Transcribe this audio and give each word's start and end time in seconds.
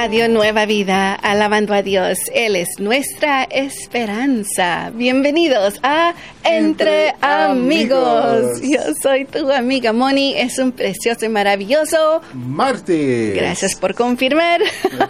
Radio 0.00 0.28
Nueva 0.28 0.64
Vida, 0.64 1.12
alabando 1.12 1.74
a 1.74 1.82
Dios. 1.82 2.18
Él 2.32 2.54
es 2.54 2.78
nuestra 2.78 3.42
esperanza. 3.42 4.92
Bienvenidos 4.94 5.74
a 5.82 6.14
Entre, 6.44 7.16
amigos. 7.20 8.60
Yo 8.62 8.78
soy 9.02 9.24
tu 9.24 9.50
amiga 9.50 9.92
Moni. 9.92 10.34
Es 10.36 10.60
un 10.60 10.70
precioso 10.70 11.26
y 11.26 11.28
maravilloso 11.28 12.22
martes. 12.32 13.34
Gracias 13.34 13.74
por 13.74 13.96
confirmar. 13.96 14.60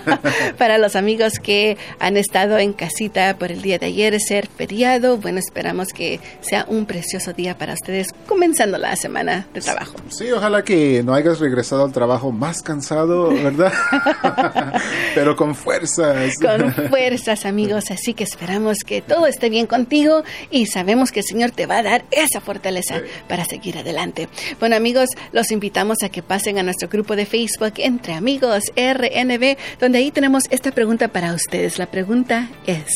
Para 0.59 0.79
los 0.79 0.97
amigos 0.97 1.35
que 1.35 1.77
han 2.01 2.17
estado 2.17 2.57
en 2.57 2.73
casita 2.73 3.37
por 3.39 3.53
el 3.53 3.61
día 3.61 3.79
de 3.79 3.87
ayer, 3.87 4.19
ser 4.19 4.49
feriado, 4.49 5.19
bueno, 5.19 5.39
esperamos 5.39 5.89
que 5.89 6.19
sea 6.41 6.65
un 6.67 6.87
precioso 6.87 7.35
día 7.35 7.59
para 7.59 7.75
ustedes, 7.75 8.09
comenzando 8.27 8.79
la 8.79 8.97
semana 8.97 9.47
de 9.53 9.61
trabajo. 9.61 9.97
Sí, 10.09 10.33
ojalá 10.33 10.65
que 10.65 11.03
no 11.05 11.13
hayas 11.13 11.41
regresado 11.41 11.85
al 11.85 11.93
trabajo 11.93 12.33
más 12.33 12.63
cansado, 12.63 13.29
¿verdad? 13.29 13.73
Pero 15.15 15.37
con 15.37 15.55
fuerzas. 15.55 16.35
Con 16.41 16.73
fuerzas, 16.89 17.45
amigos. 17.45 17.91
Así 17.91 18.15
que 18.15 18.25
esperamos 18.25 18.79
que 18.85 19.03
todo 19.03 19.27
esté 19.27 19.51
bien 19.51 19.67
contigo 19.67 20.23
y 20.51 20.67
sabemos 20.67 21.13
que 21.13 21.21
el 21.21 21.27
Señor 21.27 21.51
te 21.51 21.67
va 21.67 21.79
a 21.79 21.83
dar 21.83 22.05
esa 22.11 22.41
fortaleza 22.41 23.01
para 23.29 23.45
seguir 23.45 23.79
adelante. 23.79 24.29
Bueno, 24.61 24.77
amigos, 24.77 25.09
los 25.33 25.51
invitamos 25.51 25.99
a 26.03 26.09
que 26.09 26.23
pasen 26.23 26.59
a 26.59 26.63
nuestro 26.63 26.89
grupo 26.89 27.17
de 27.17 27.27
Facebook 27.27 27.75
Entre 27.77 28.15
Amigos 28.15 28.65
RNB, 28.77 29.57
donde 29.81 29.99
ahí 29.99 30.11
tenemos 30.11 30.45
esta 30.51 30.73
pregunta 30.73 31.09
para 31.09 31.33
ustedes. 31.33 31.79
La 31.79 31.87
pregunta 31.87 32.49
es, 32.67 32.93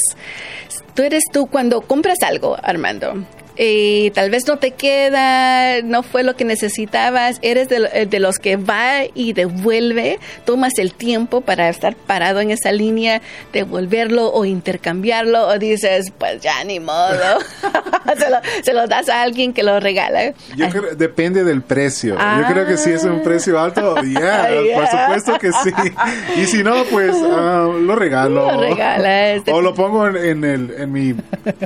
¿tú 0.94 1.02
eres 1.02 1.24
tú 1.32 1.46
cuando 1.46 1.82
compras 1.82 2.18
algo, 2.22 2.56
Armando? 2.62 3.24
Y 3.56 4.10
tal 4.12 4.30
vez 4.30 4.46
no 4.46 4.58
te 4.58 4.72
queda, 4.72 5.82
no 5.82 6.02
fue 6.02 6.22
lo 6.22 6.36
que 6.36 6.44
necesitabas, 6.44 7.38
eres 7.42 7.68
de, 7.68 7.88
eh, 7.92 8.06
de, 8.06 8.20
los 8.20 8.38
que 8.38 8.56
va 8.56 9.04
y 9.14 9.32
devuelve, 9.32 10.18
tomas 10.44 10.78
el 10.78 10.94
tiempo 10.94 11.42
para 11.42 11.68
estar 11.68 11.94
parado 11.94 12.40
en 12.40 12.50
esa 12.50 12.72
línea, 12.72 13.20
devolverlo 13.52 14.32
o 14.32 14.44
intercambiarlo, 14.44 15.48
o 15.48 15.58
dices, 15.58 16.12
pues 16.16 16.40
ya 16.40 16.64
ni 16.64 16.80
modo, 16.80 16.92
se, 18.18 18.30
lo, 18.30 18.36
se, 18.62 18.72
lo, 18.72 18.86
das 18.86 19.08
a 19.08 19.22
alguien 19.22 19.52
que 19.52 19.62
lo 19.62 19.80
regala. 19.80 20.32
Yo 20.56 20.68
creo, 20.70 20.94
depende 20.94 21.44
del 21.44 21.62
precio. 21.62 22.16
Yo 22.16 22.46
creo 22.52 22.66
que 22.66 22.76
si 22.76 22.90
es 22.90 23.04
un 23.04 23.22
precio 23.22 23.60
alto, 23.60 23.96
yeah, 24.02 24.48
yeah. 24.62 24.74
por 24.74 24.86
supuesto 24.86 25.38
que 25.38 25.52
sí. 25.52 25.72
Y 26.40 26.46
si 26.46 26.62
no, 26.62 26.84
pues 26.84 27.14
uh, 27.14 27.78
lo 27.78 27.96
regalo. 27.96 28.50
Lo 28.52 28.60
regalas. 28.60 29.42
O 29.50 29.60
lo 29.60 29.74
pongo 29.74 30.06
en, 30.08 30.16
en, 30.16 30.44
el, 30.44 30.74
en, 30.78 30.92
mi, 30.92 31.14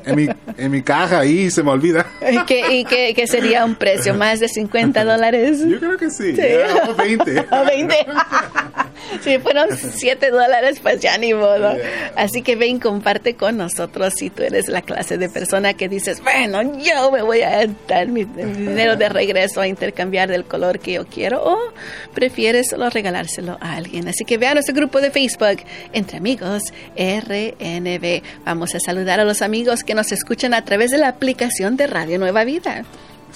en, 0.05 0.17
mi, 0.17 0.29
en 0.59 0.71
mi 0.71 0.83
caja 0.83 1.21
ahí 1.21 1.43
y 1.43 1.51
se 1.51 1.63
me 1.63 1.76
olvida. 1.77 2.07
¿Y 2.31 2.45
qué, 2.45 2.77
y 2.77 2.85
qué, 2.85 3.15
qué 3.15 3.27
sería 3.27 3.65
un 3.65 3.75
precio? 3.75 4.15
¿Más 4.15 4.41
de 4.41 4.49
50 4.49 5.05
dólares? 5.05 5.61
Yo 5.67 5.79
creo 5.79 5.97
que 5.97 6.11
sí. 6.11 6.35
¿Sí? 6.35 6.43
O 6.89 6.95
20. 6.95 7.41
o 7.51 7.65
20. 7.65 7.95
si 9.23 9.39
fueron 9.39 9.69
7 9.77 10.31
dólares, 10.31 10.79
pues 10.83 11.01
ya 11.01 11.17
ni 11.19 11.35
modo. 11.35 11.75
Yeah. 11.75 12.13
Así 12.17 12.43
que 12.43 12.57
ven, 12.57 12.81
comparte 12.81 13.35
con 13.35 13.57
nosotros 13.57 14.15
si 14.17 14.31
tú 14.31 14.43
eres 14.43 14.69
la 14.69 14.83
clase 14.83 15.19
de 15.19 15.29
persona 15.29 15.75
que 15.75 15.89
dices, 15.89 16.23
bueno, 16.23 16.63
yo 16.79 17.11
me 17.11 17.23
voy 17.23 17.43
a 17.43 17.67
dar 17.89 18.09
mi, 18.09 18.25
mi 18.25 18.45
dinero 18.45 18.97
de 18.97 19.09
regreso 19.09 19.61
a 19.61 19.69
intercambiar 19.69 20.29
del 20.29 20.45
color 20.45 20.79
que 20.79 20.95
yo 20.95 21.07
quiero 21.07 21.43
o 21.43 21.59
prefieres 22.15 22.69
solo 22.71 22.91
regalárselo 22.91 23.59
a 23.61 23.77
alguien. 23.77 24.09
Así 24.09 24.25
que 24.25 24.39
vean 24.39 24.55
nuestro 24.55 24.75
grupo 24.75 25.01
de 25.01 25.11
Facebook, 25.11 25.63
Entre 25.93 26.19
Amigos 26.19 26.63
RNB. 26.97 28.23
Vamos 28.45 28.75
a 28.75 28.81
saludar 28.81 29.21
a 29.21 29.25
los 29.25 29.43
amigos 29.43 29.83
que 29.85 29.95
nos 29.95 30.13
escuchan 30.13 30.55
a 30.55 30.65
través 30.65 30.91
de 30.91 30.99
la 30.99 31.09
aplicación 31.09 31.66
de 31.75 31.89
Radio 31.89 32.19
Nueva 32.21 32.45
Vida. 32.45 32.85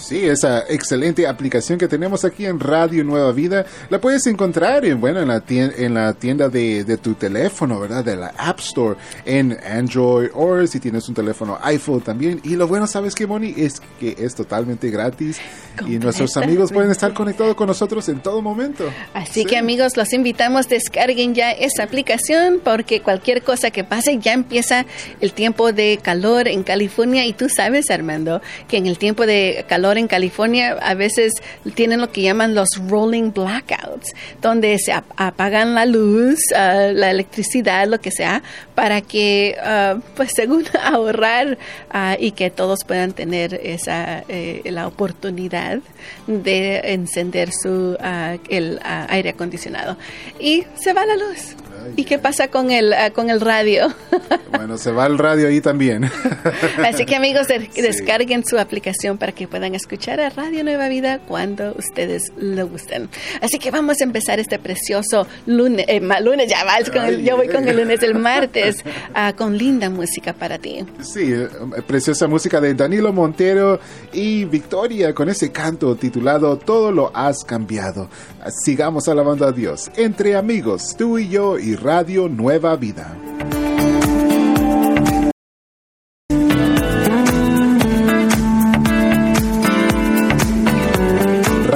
Sí, 0.01 0.27
esa 0.27 0.65
excelente 0.69 1.27
aplicación 1.27 1.79
que 1.79 1.89
tenemos 1.89 2.25
aquí 2.25 2.47
en 2.47 2.59
Radio 2.59 3.05
Nueva 3.05 3.33
Vida 3.33 3.67
la 3.89 4.01
puedes 4.01 4.27
encontrar 4.27 4.85
en, 4.85 5.01
bueno, 5.01 5.21
en 5.21 5.29
la 5.29 5.41
tienda, 5.41 5.75
en 5.77 5.95
la 5.95 6.15
tienda 6.15 6.49
de, 6.49 6.85
de, 6.85 6.97
tu 6.97 7.15
teléfono, 7.15 7.79
¿verdad? 7.81 8.05
De 8.05 8.17
la 8.17 8.33
App 8.37 8.61
Store, 8.61 8.97
en 9.25 9.59
Android 9.65 10.29
o 10.35 10.67
si 10.67 10.81
tienes 10.81 11.09
un 11.09 11.15
teléfono 11.15 11.59
iPhone 11.63 12.01
también. 12.01 12.41
Y 12.45 12.57
lo 12.57 12.67
bueno, 12.67 12.87
¿sabes 12.87 13.15
qué, 13.15 13.27
Moni? 13.27 13.55
Es 13.57 13.81
que 13.99 14.17
es 14.19 14.35
totalmente 14.35 14.91
gratis 14.91 15.39
y 15.87 15.99
nuestros 15.99 16.37
amigos 16.37 16.73
pueden 16.73 16.91
estar 16.91 17.13
conectados 17.15 17.55
con 17.55 17.67
nosotros 17.67 18.09
en 18.09 18.21
todo 18.21 18.43
momento. 18.43 18.91
Así 19.15 19.41
sí. 19.41 19.45
que 19.45 19.57
amigos, 19.57 19.97
los 19.97 20.13
invitamos, 20.13 20.69
descarguen 20.69 21.35
ya 21.35 21.53
esa 21.53 21.83
aplicación 21.83 22.61
porque 22.63 23.01
cualquier 23.01 23.43
cosa 23.43 23.71
que 23.71 23.85
pase 23.85 24.19
ya 24.19 24.33
empieza 24.33 24.87
el 25.21 25.33
tiempo 25.33 25.73
de 25.73 25.99
calor 26.03 26.49
en 26.49 26.63
California 26.63 27.25
y 27.27 27.33
tú 27.33 27.49
sabes, 27.49 27.91
Armando, 27.91 28.41
que 28.69 28.77
en 28.77 28.87
el 28.87 28.99
tiempo 28.99 29.27
de 29.27 29.65
calor 29.69 29.90
en 29.97 30.09
California 30.09 30.77
a 30.81 30.95
veces 30.95 31.33
tienen 31.75 32.01
lo 32.01 32.11
que 32.11 32.23
llaman 32.23 32.55
los 32.55 32.69
rolling 32.89 33.33
blackouts, 33.33 34.13
donde 34.41 34.79
se 34.79 34.93
ap 34.93 35.05
apagan 35.17 35.75
la 35.75 35.87
luz, 35.87 36.41
uh, 36.53 36.93
la 36.93 37.11
electricidad, 37.11 37.87
lo 37.87 38.01
que 38.01 38.11
sea, 38.11 38.43
para 38.75 39.01
que, 39.01 39.57
uh, 39.59 40.01
pues 40.17 40.31
según 40.37 40.65
ahorrar 40.83 41.59
uh, 41.93 42.17
y 42.19 42.33
que 42.33 42.51
todos 42.51 42.85
puedan 42.85 43.13
tener 43.13 43.55
esa 43.55 44.25
eh, 44.29 44.63
la 44.65 44.87
oportunidad 44.87 45.81
de 46.27 46.81
encender 46.93 47.51
su 47.53 47.97
el 48.49 48.81
aire 48.83 49.31
acondicionado 49.31 49.97
y 50.39 50.65
se 50.75 50.93
va 50.93 51.05
la 51.05 51.17
luz. 51.17 51.57
¿Y 51.97 52.05
qué 52.05 52.19
pasa 52.19 52.49
con 52.49 52.71
el, 52.71 52.93
uh, 52.93 53.13
con 53.13 53.31
el 53.31 53.41
radio? 53.41 53.89
Bueno, 54.51 54.77
se 54.77 54.91
va 54.91 55.07
el 55.07 55.17
radio 55.17 55.49
ahí 55.49 55.61
también. 55.61 56.05
Así 56.85 57.07
que 57.07 57.17
amigos, 57.17 57.47
sí. 57.47 57.81
descarguen 57.81 58.45
su 58.45 58.59
aplicación 58.59 59.17
para 59.17 59.33
que 59.33 59.49
puedan 59.49 59.75
escuchar 59.75 60.21
a 60.21 60.29
Radio 60.29 60.63
Nueva 60.65 60.89
Vida 60.89 61.21
cuando 61.21 61.73
ustedes 61.79 62.25
lo 62.37 62.69
gusten. 62.69 63.09
Así 63.41 63.59
que 63.59 63.71
vamos 63.71 64.01
a 64.01 64.05
empezar 64.05 64.39
este 64.39 64.59
precioso 64.59 65.27
lunes, 65.47 65.87
eh, 65.89 66.01
lunes 66.21 66.51
ya 66.51 66.65
va, 66.65 66.75
con 66.93 67.05
el, 67.05 67.25
yo 67.25 67.37
voy 67.37 67.49
con 67.49 67.67
el 67.67 67.77
lunes, 67.77 68.03
el 68.03 68.17
martes, 68.17 68.85
uh, 68.85 69.35
con 69.39 69.57
linda 69.57 69.89
música 69.89 70.35
para 70.35 70.59
ti. 70.59 70.85
Sí, 71.01 71.33
preciosa 71.87 72.27
música 72.27 72.61
de 72.61 72.75
Danilo 72.75 73.13
Montero 73.13 73.81
y 74.13 74.45
Victoria 74.45 75.15
con 75.15 75.31
ese 75.31 75.53
canto 75.53 75.95
titulado 75.97 76.59
Todo 76.59 76.93
lo 76.93 77.17
has 77.17 77.45
cambiado. 77.45 78.11
Sigamos 78.65 79.09
alabando 79.09 79.47
a 79.47 79.53
Dios 79.53 79.91
entre 79.97 80.37
amigos, 80.37 80.97
tú 80.99 81.19
y 81.19 81.29
yo 81.29 81.59
y 81.59 81.70
Radio 81.77 82.29
Nueva 82.29 82.77
Vida. 82.77 83.17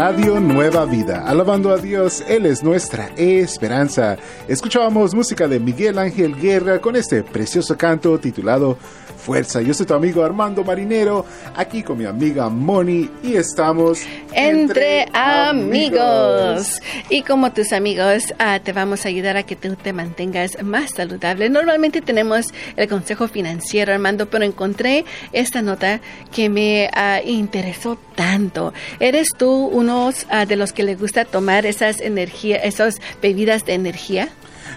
Radio 0.06 0.38
Nueva 0.38 0.84
Vida, 0.84 1.24
alabando 1.26 1.72
a 1.72 1.78
Dios, 1.78 2.22
Él 2.28 2.44
es 2.44 2.62
nuestra 2.62 3.08
esperanza. 3.16 4.18
Escuchábamos 4.46 5.14
música 5.14 5.48
de 5.48 5.58
Miguel 5.58 5.98
Ángel 5.98 6.36
Guerra 6.36 6.78
con 6.78 6.94
este 6.94 7.22
precioso 7.22 7.74
canto 7.78 8.20
titulado 8.20 8.76
Fuerza. 9.16 9.62
Yo 9.62 9.72
soy 9.72 9.86
tu 9.86 9.94
amigo 9.94 10.22
Armando 10.22 10.62
Marinero, 10.62 11.24
aquí 11.56 11.82
con 11.82 11.96
mi 11.96 12.04
amiga 12.04 12.50
Moni 12.50 13.08
y 13.22 13.36
estamos 13.36 14.02
entre, 14.34 15.04
entre 15.04 15.08
amigos. 15.14 15.98
amigos. 15.98 16.82
Y 17.08 17.22
como 17.22 17.50
tus 17.52 17.72
amigos, 17.72 18.24
uh, 18.32 18.62
te 18.62 18.74
vamos 18.74 19.06
a 19.06 19.08
ayudar 19.08 19.38
a 19.38 19.44
que 19.44 19.56
tú 19.56 19.74
te 19.76 19.94
mantengas 19.94 20.62
más 20.62 20.90
saludable. 20.90 21.48
Normalmente 21.48 22.02
tenemos 22.02 22.52
el 22.76 22.86
consejo 22.86 23.26
financiero, 23.26 23.94
Armando, 23.94 24.28
pero 24.28 24.44
encontré 24.44 25.06
esta 25.32 25.62
nota 25.62 26.02
que 26.30 26.50
me 26.50 26.90
uh, 26.94 27.26
interesó 27.26 27.96
tanto. 28.14 28.74
¿Eres 29.00 29.28
tú 29.38 29.68
uno 29.72 29.93
de 30.46 30.56
los 30.56 30.72
que 30.72 30.82
le 30.82 30.96
gusta 30.96 31.24
tomar 31.24 31.66
esas 31.66 32.00
energías, 32.00 32.60
esas 32.64 32.96
bebidas 33.22 33.64
de 33.64 33.74
energía? 33.74 34.28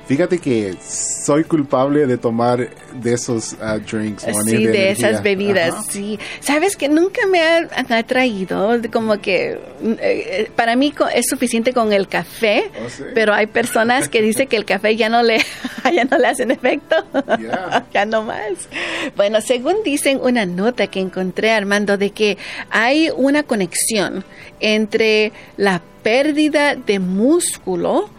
Fíjate 0.07 0.39
que 0.39 0.73
soy 0.81 1.43
culpable 1.43 2.07
de 2.07 2.17
tomar 2.17 2.69
de 2.93 3.13
esos 3.13 3.53
uh, 3.53 3.77
drinks. 3.79 4.25
Money, 4.25 4.57
sí, 4.57 4.65
de, 4.65 4.71
de 4.71 4.91
esas 4.91 5.21
bebidas, 5.21 5.73
Ajá. 5.73 5.83
sí. 5.83 6.17
Sabes 6.39 6.77
que 6.77 6.87
nunca 6.87 7.27
me 7.27 7.41
ha 7.41 7.67
atraído, 7.89 8.79
como 8.91 9.19
que 9.19 9.59
eh, 9.83 10.49
para 10.55 10.77
mí 10.77 10.93
es 11.13 11.25
suficiente 11.27 11.73
con 11.73 11.91
el 11.91 12.07
café, 12.07 12.71
¿Oh, 12.85 12.89
sí? 12.89 13.03
pero 13.13 13.33
hay 13.33 13.47
personas 13.47 14.07
que 14.07 14.21
dicen 14.21 14.47
que 14.47 14.55
el 14.55 14.63
café 14.63 14.95
ya 14.95 15.09
no 15.09 15.23
le, 15.23 15.39
ya 15.93 16.05
no 16.05 16.17
le 16.17 16.27
hacen 16.27 16.51
efecto, 16.51 16.95
yeah. 17.37 17.85
ya 17.93 18.05
no 18.05 18.23
más. 18.23 18.69
Bueno, 19.17 19.41
según 19.41 19.83
dicen 19.83 20.19
una 20.21 20.45
nota 20.45 20.87
que 20.87 21.01
encontré, 21.01 21.51
Armando, 21.51 21.97
de 21.97 22.11
que 22.11 22.37
hay 22.69 23.09
una 23.13 23.43
conexión 23.43 24.23
entre 24.61 25.33
la 25.57 25.81
pérdida 26.01 26.75
de 26.75 26.99
músculo, 26.99 28.09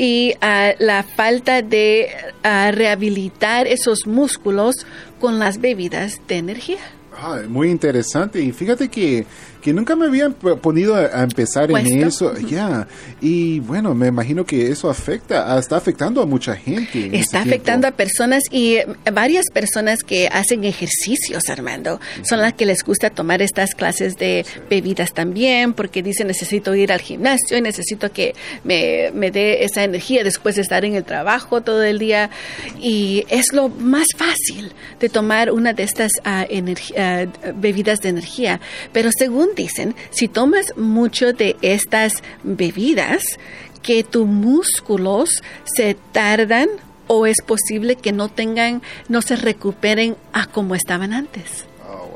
y 0.00 0.32
uh, 0.40 0.82
la 0.82 1.02
falta 1.02 1.60
de 1.60 2.08
uh, 2.42 2.74
rehabilitar 2.74 3.66
esos 3.66 4.06
músculos 4.06 4.86
con 5.20 5.38
las 5.38 5.60
bebidas 5.60 6.22
de 6.26 6.38
energía. 6.38 6.78
Ah, 7.14 7.40
muy 7.46 7.70
interesante. 7.70 8.40
Y 8.40 8.50
fíjate 8.52 8.88
que 8.88 9.26
que 9.60 9.72
nunca 9.72 9.96
me 9.96 10.06
habían 10.06 10.32
ponido 10.32 10.94
a, 10.96 11.22
empezar 11.22 11.70
en 11.70 12.02
eso. 12.02 12.36
Ya. 12.38 12.88
Y 13.20 13.60
bueno, 13.60 13.94
me 13.94 14.08
imagino 14.08 14.44
que 14.44 14.70
eso 14.70 14.88
afecta, 14.88 15.58
está 15.58 15.76
afectando 15.76 16.22
a 16.22 16.26
mucha 16.26 16.56
gente. 16.56 17.10
Está 17.12 17.42
afectando 17.42 17.86
a 17.86 17.90
personas 17.90 18.44
y 18.50 18.76
eh, 18.76 18.86
varias 19.12 19.46
personas 19.52 20.02
que 20.02 20.28
hacen 20.28 20.64
ejercicios, 20.64 21.48
Armando. 21.48 22.00
Son 22.22 22.40
las 22.40 22.54
que 22.54 22.66
les 22.66 22.82
gusta 22.82 23.10
tomar 23.10 23.42
estas 23.42 23.74
clases 23.74 24.16
de 24.16 24.46
bebidas 24.68 25.12
también, 25.12 25.74
porque 25.74 26.02
dicen 26.02 26.26
necesito 26.26 26.74
ir 26.74 26.92
al 26.92 27.00
gimnasio 27.00 27.58
y 27.58 27.60
necesito 27.60 28.12
que 28.12 28.34
me, 28.64 29.10
me 29.14 29.30
dé 29.30 29.64
esa 29.64 29.84
energía 29.84 30.24
después 30.24 30.56
de 30.56 30.62
estar 30.62 30.84
en 30.84 30.94
el 30.94 31.04
trabajo 31.04 31.60
todo 31.60 31.82
el 31.82 31.98
día. 31.98 32.30
Y 32.80 33.24
es 33.28 33.52
lo 33.52 33.68
más 33.68 34.06
fácil 34.16 34.72
de 34.98 35.08
tomar 35.08 35.50
una 35.50 35.72
de 35.72 35.82
estas 35.82 36.12
ah, 36.24 36.46
ah, 36.96 37.26
bebidas 37.54 38.00
de 38.00 38.08
energía. 38.08 38.60
Pero 38.92 39.10
según 39.16 39.49
dicen, 39.54 39.94
si 40.10 40.28
tomas 40.28 40.76
mucho 40.76 41.32
de 41.32 41.56
estas 41.62 42.22
bebidas, 42.42 43.22
que 43.82 44.04
tus 44.04 44.26
músculos 44.26 45.42
se 45.64 45.94
tardan 46.12 46.68
o 47.06 47.26
es 47.26 47.38
posible 47.44 47.96
que 47.96 48.12
no 48.12 48.28
tengan, 48.28 48.82
no 49.08 49.22
se 49.22 49.36
recuperen 49.36 50.16
a 50.32 50.46
como 50.46 50.74
estaban 50.74 51.12
antes. 51.12 51.69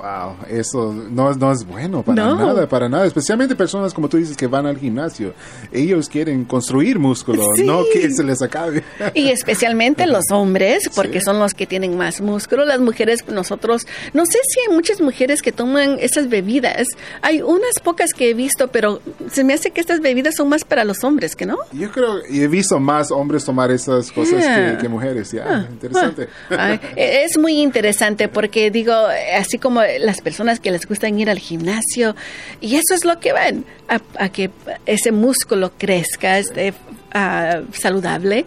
Wow, 0.04 0.36
eso 0.50 0.92
no, 0.92 1.32
no 1.32 1.50
es 1.50 1.64
bueno 1.64 2.02
para 2.02 2.26
nada, 2.26 2.68
para 2.68 2.90
nada. 2.90 3.06
Especialmente 3.06 3.56
personas 3.56 3.94
como 3.94 4.06
tú 4.06 4.18
dices 4.18 4.36
que 4.36 4.46
van 4.46 4.66
al 4.66 4.76
gimnasio. 4.76 5.32
Ellos 5.72 6.10
quieren 6.10 6.44
construir 6.44 6.98
músculo, 6.98 7.42
no 7.64 7.84
que 7.90 8.10
se 8.10 8.22
les 8.22 8.42
acabe. 8.42 8.84
Y 9.14 9.30
especialmente 9.30 10.06
los 10.06 10.24
hombres, 10.30 10.90
porque 10.94 11.22
son 11.22 11.38
los 11.38 11.54
que 11.54 11.66
tienen 11.66 11.96
más 11.96 12.20
músculo. 12.20 12.66
Las 12.66 12.80
mujeres, 12.80 13.26
nosotros, 13.28 13.86
no 14.12 14.26
sé 14.26 14.38
si 14.46 14.60
hay 14.60 14.74
muchas 14.74 15.00
mujeres 15.00 15.40
que 15.40 15.52
toman 15.52 15.96
esas 15.98 16.28
bebidas. 16.28 16.86
Hay 17.22 17.40
unas 17.40 17.72
pocas 17.82 18.12
que 18.12 18.28
he 18.28 18.34
visto, 18.34 18.68
pero 18.68 19.00
se 19.30 19.42
me 19.42 19.54
hace 19.54 19.70
que 19.70 19.80
estas 19.80 20.00
bebidas 20.00 20.34
son 20.36 20.50
más 20.50 20.64
para 20.64 20.84
los 20.84 21.02
hombres, 21.02 21.34
¿que 21.34 21.46
no? 21.46 21.56
Yo 21.72 21.90
creo, 21.90 22.18
y 22.28 22.42
he 22.42 22.48
visto 22.48 22.78
más 22.78 23.10
hombres 23.10 23.42
tomar 23.46 23.70
esas 23.70 24.12
cosas 24.12 24.44
que, 24.78 24.86
mujeres. 24.86 25.32
Ya, 25.32 25.44
ah. 25.48 25.66
interesante. 25.70 26.28
Ah. 26.50 26.78
es 26.94 27.38
muy 27.38 27.62
interesante 27.62 28.28
porque 28.28 28.70
digo, 28.70 28.92
así 29.34 29.58
como 29.58 29.80
las 29.98 30.20
personas 30.20 30.60
que 30.60 30.70
les 30.70 30.86
gustan 30.86 31.18
ir 31.18 31.30
al 31.30 31.38
gimnasio 31.38 32.14
y 32.60 32.76
eso 32.76 32.94
es 32.94 33.04
lo 33.04 33.20
que 33.20 33.32
van 33.32 33.64
a, 33.88 34.28
que 34.28 34.50
ese 34.86 35.12
músculo 35.12 35.72
crezca, 35.76 36.38
esté 36.38 36.74
ah, 37.12 37.60
saludable 37.72 38.46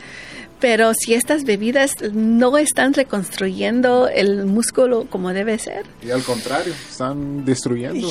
pero 0.60 0.94
si 0.94 1.14
estas 1.14 1.44
bebidas 1.44 1.92
no 2.14 2.58
están 2.58 2.94
reconstruyendo 2.94 4.08
el 4.08 4.46
músculo 4.46 5.06
como 5.10 5.34
debe 5.34 5.60
ser. 5.60 5.86
Y 6.04 6.12
al 6.12 6.24
contrario, 6.24 6.74
están 6.90 7.46
destruyendo. 7.46 8.10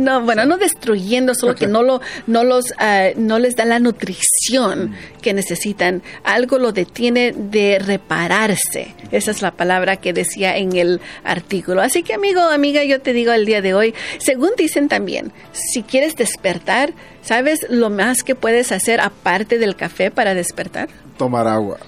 no, 0.00 0.22
bueno, 0.22 0.44
no 0.44 0.56
destruyendo, 0.58 1.34
solo 1.34 1.54
que 1.54 1.66
no 1.66 1.82
lo, 1.82 2.00
no 2.26 2.44
los, 2.44 2.72
ah, 2.78 3.08
no 3.16 3.38
les 3.38 3.54
da 3.54 3.64
la 3.64 3.78
nutrición 3.78 4.90
mm. 4.90 5.20
que 5.20 5.34
necesitan. 5.34 6.02
Algo 6.24 6.58
lo 6.58 6.72
detiene 6.72 7.32
de 7.32 7.78
repararse. 7.78 8.94
Esa 9.12 9.30
es 9.30 9.42
la 9.42 9.52
palabra 9.52 9.96
que 9.96 10.12
decía 10.12 10.56
en 10.56 10.76
el 10.76 11.00
artículo. 11.22 11.80
Así 11.80 12.02
que, 12.02 12.14
amigo, 12.14 12.40
amiga, 12.40 12.84
yo 12.84 13.00
te 13.00 13.12
digo 13.12 13.32
el 13.32 13.46
día 13.46 13.62
de 13.62 13.74
hoy, 13.74 13.94
según 14.18 14.50
dicen 14.56 14.88
también, 14.88 15.32
si 15.52 15.82
quieres 15.82 16.16
despertar, 16.16 16.92
¿sabes 17.22 17.66
lo 17.68 17.90
más 17.90 18.22
que 18.22 18.34
puedes 18.34 18.72
hacer 18.72 19.00
aparte 19.00 19.58
del 19.58 19.76
café 19.76 20.10
para 20.10 20.34
despertar? 20.34 20.88
Tomar 21.16 21.46
agua. 21.46 21.78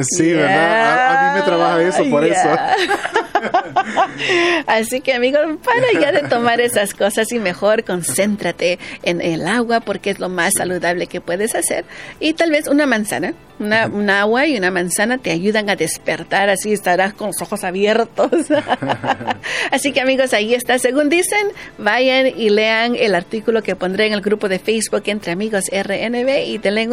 Sí, 0.00 0.32
¿verdad? 0.32 1.10
A, 1.10 1.32
mí 1.32 1.40
me 1.40 1.44
trabaja 1.44 1.82
eso, 1.82 2.04
por 2.10 2.24
eso. 2.24 2.48
Así 4.66 5.00
que, 5.00 5.12
amigo, 5.12 5.38
para 5.62 6.00
ya 6.00 6.12
de 6.12 6.28
tomar 6.28 6.60
esas 6.60 6.94
cosas 6.94 7.30
y 7.32 7.38
mejor 7.38 7.84
concéntrate 7.84 8.78
en 9.02 9.20
el 9.20 9.46
agua 9.46 9.80
porque 9.80 10.10
es 10.10 10.18
lo 10.18 10.28
más 10.28 10.52
saludable 10.56 11.08
que 11.08 11.20
puedes 11.20 11.54
hacer. 11.54 11.84
Y 12.20 12.34
tal 12.34 12.50
vez 12.50 12.68
una 12.68 12.86
manzana, 12.86 13.34
una, 13.62 13.86
un 13.86 14.10
agua 14.10 14.46
y 14.46 14.56
una 14.56 14.70
manzana 14.70 15.18
te 15.18 15.30
ayudan 15.30 15.70
a 15.70 15.76
despertar, 15.76 16.48
así 16.50 16.72
estarás 16.72 17.14
con 17.14 17.28
los 17.28 17.40
ojos 17.40 17.64
abiertos. 17.64 18.30
así 19.70 19.92
que, 19.92 20.00
amigos, 20.00 20.32
ahí 20.32 20.54
está. 20.54 20.78
Según 20.78 21.08
dicen, 21.08 21.48
vayan 21.78 22.26
y 22.26 22.50
lean 22.50 22.96
el 22.96 23.14
artículo 23.14 23.62
que 23.62 23.76
pondré 23.76 24.06
en 24.06 24.12
el 24.12 24.20
grupo 24.20 24.48
de 24.48 24.58
Facebook 24.58 25.02
entre 25.06 25.32
amigos 25.32 25.64
RNB 25.72 26.46
y 26.46 26.58
te 26.58 26.70
leen 26.70 26.90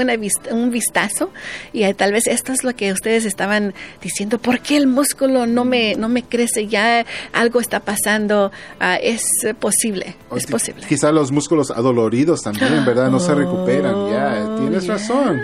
un 0.52 0.72
vistazo. 0.72 1.32
Y 1.74 1.92
tal 1.94 2.12
vez 2.12 2.28
esto 2.28 2.54
es 2.54 2.64
lo 2.64 2.76
que 2.76 2.92
ustedes 2.92 3.26
estaban 3.26 3.74
diciendo, 4.02 4.40
¿por 4.40 4.60
qué 4.60 4.78
el 4.78 4.88
músculo 4.88 5.46
no 5.46 5.66
me, 5.66 5.96
no 5.96 6.10
me 6.10 6.24
crece? 6.24 6.68
Ya 6.68 7.06
algo 7.34 7.60
está 7.60 7.80
pasando. 7.80 8.52
Ah, 8.80 8.98
es 9.02 9.24
posible, 9.60 10.16
es 10.36 10.46
posible. 10.46 10.86
Quizá 10.88 11.12
los 11.12 11.32
músculos 11.32 11.72
adoloridos 11.72 12.42
también, 12.42 12.86
¿verdad? 12.86 13.10
No 13.10 13.20
se 13.20 13.34
recuperan. 13.34 14.12
Ya, 14.12 14.46
oh, 14.48 14.56
tienes 14.60 14.88
razón. 14.88 15.40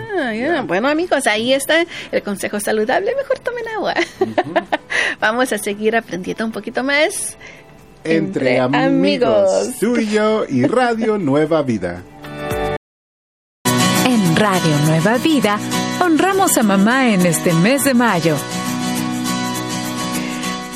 Bueno, 0.68 0.88
amigos, 0.88 1.15
ahí 1.28 1.54
está 1.54 1.86
el 2.12 2.24
consejo 2.24 2.60
saludable. 2.60 3.16
Mejor 3.16 3.40
tomen 3.40 3.68
agua. 3.70 3.94
Vamos 5.20 5.52
a 5.54 5.58
seguir 5.58 5.96
aprendiendo 5.96 6.46
un 6.46 6.52
poquito 6.52 6.84
más. 6.84 7.38
Entre, 8.04 8.60
amigos, 8.60 8.86
amigos, 8.86 9.80
tú 9.80 9.98
y 9.98 10.68
Radio 10.68 11.18
Nueva 11.18 11.64
Vida. 11.64 12.04
En 14.06 14.36
Radio 14.36 14.78
Nueva 14.86 15.18
Vida 15.18 15.58
honramos 16.00 16.56
a 16.58 16.64
mamá 16.64 17.10
en 17.10 17.26
este 17.26 17.52
mes 17.54 17.84
de 17.86 17.96
mayo. 17.96 18.36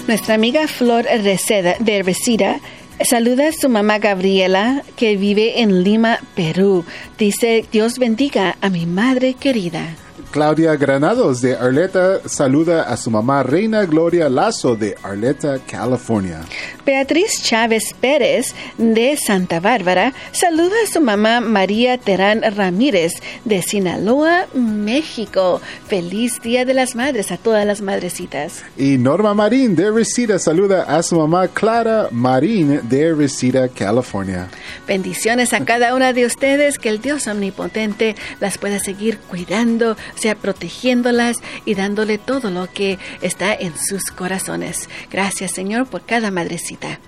Nuestra 0.07 0.33
amiga 0.33 0.67
Flor 0.67 1.05
Receda, 1.05 1.75
de 1.79 2.01
Resida 2.01 2.59
saluda 3.05 3.49
a 3.49 3.53
su 3.53 3.69
mamá 3.69 3.99
Gabriela, 3.99 4.83
que 4.95 5.15
vive 5.15 5.61
en 5.61 5.83
Lima, 5.83 6.19
Perú. 6.35 6.83
Dice, 7.17 7.65
Dios 7.71 7.99
bendiga 7.99 8.57
a 8.61 8.69
mi 8.69 8.85
madre 8.85 9.35
querida. 9.35 9.95
Claudia 10.31 10.75
Granados 10.75 11.41
de 11.41 11.55
Arleta 11.55 12.21
saluda 12.27 12.83
a 12.83 12.97
su 12.97 13.09
mamá 13.09 13.41
Reina 13.41 13.85
Gloria 13.85 14.29
Lazo 14.29 14.75
de 14.75 14.95
Arleta, 15.01 15.57
California. 15.67 16.41
Beatriz 16.85 17.41
Chávez 17.41 17.95
Pérez 17.99 18.53
de 18.77 19.17
Santa 19.17 19.59
Bárbara 19.59 20.13
saluda 20.31 20.75
a 20.83 20.91
su 20.91 21.01
mamá 21.01 21.41
María 21.41 21.97
Terán 21.97 22.43
Ramírez 22.55 23.13
de 23.43 23.63
Sinaloa, 23.63 24.45
México. 24.53 25.61
Feliz 25.87 26.39
Día 26.41 26.63
de 26.63 26.75
las 26.75 26.95
Madres 26.95 27.31
a 27.31 27.37
todas 27.37 27.65
las 27.65 27.81
madrecitas. 27.81 28.63
Y 28.77 28.99
Norma 28.99 29.33
Marín 29.33 29.75
de 29.75 29.89
Reseda 29.91 30.37
saluda 30.37 30.83
a 30.83 31.01
su 31.01 31.17
mamá 31.17 31.47
Clara 31.47 32.09
Marín 32.11 32.81
de 32.87 33.15
Reseda, 33.15 33.67
California. 33.67 34.47
Bendiciones 34.87 35.53
a 35.53 35.65
cada 35.65 35.95
una 35.95 36.13
de 36.13 36.25
ustedes, 36.25 36.77
que 36.77 36.89
el 36.89 37.01
Dios 37.01 37.25
omnipotente 37.27 38.15
las 38.39 38.59
pueda 38.59 38.79
seguir 38.79 39.17
cuidando 39.17 39.97
sea 40.19 40.35
protegiéndolas 40.35 41.37
y 41.65 41.75
dándole 41.75 42.17
todo 42.17 42.51
lo 42.51 42.71
que 42.71 42.99
está 43.21 43.53
en 43.53 43.73
sus 43.77 44.11
corazones. 44.11 44.89
Gracias 45.11 45.51
Señor 45.51 45.87
por 45.87 46.05
cada 46.05 46.31
madrecita. 46.31 46.99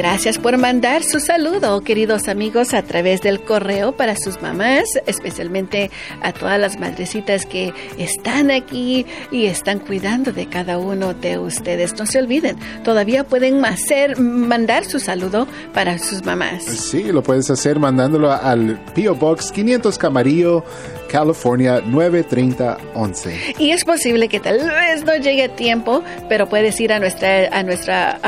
Gracias 0.00 0.38
por 0.38 0.56
mandar 0.56 1.02
su 1.02 1.20
saludo, 1.20 1.82
queridos 1.82 2.26
amigos, 2.26 2.72
a 2.72 2.80
través 2.80 3.20
del 3.20 3.38
correo 3.38 3.92
para 3.92 4.16
sus 4.16 4.40
mamás, 4.40 4.84
especialmente 5.04 5.90
a 6.22 6.32
todas 6.32 6.58
las 6.58 6.80
madrecitas 6.80 7.44
que 7.44 7.74
están 7.98 8.50
aquí 8.50 9.04
y 9.30 9.44
están 9.44 9.78
cuidando 9.78 10.32
de 10.32 10.46
cada 10.46 10.78
uno 10.78 11.12
de 11.12 11.38
ustedes. 11.38 11.98
No 11.98 12.06
se 12.06 12.18
olviden, 12.18 12.56
todavía 12.82 13.24
pueden 13.24 13.62
hacer, 13.62 14.18
mandar 14.18 14.86
su 14.86 15.00
saludo 15.00 15.46
para 15.74 15.98
sus 15.98 16.24
mamás. 16.24 16.64
Sí, 16.64 17.12
lo 17.12 17.22
puedes 17.22 17.50
hacer 17.50 17.78
mandándolo 17.78 18.32
al 18.32 18.82
P.O. 18.94 19.14
Box 19.14 19.52
500 19.52 19.98
Camarillo. 19.98 20.64
California 21.10 21.80
93011. 21.80 23.54
Y 23.58 23.70
es 23.72 23.84
posible 23.84 24.28
que 24.28 24.38
tal 24.38 24.58
vez 24.58 25.04
no 25.04 25.16
llegue 25.16 25.44
a 25.44 25.56
tiempo, 25.56 26.04
pero 26.28 26.48
puedes 26.48 26.80
ir 26.80 26.92
a 26.92 27.00
nuestra 27.00 27.48
a 27.48 27.64
nuestra 27.64 28.20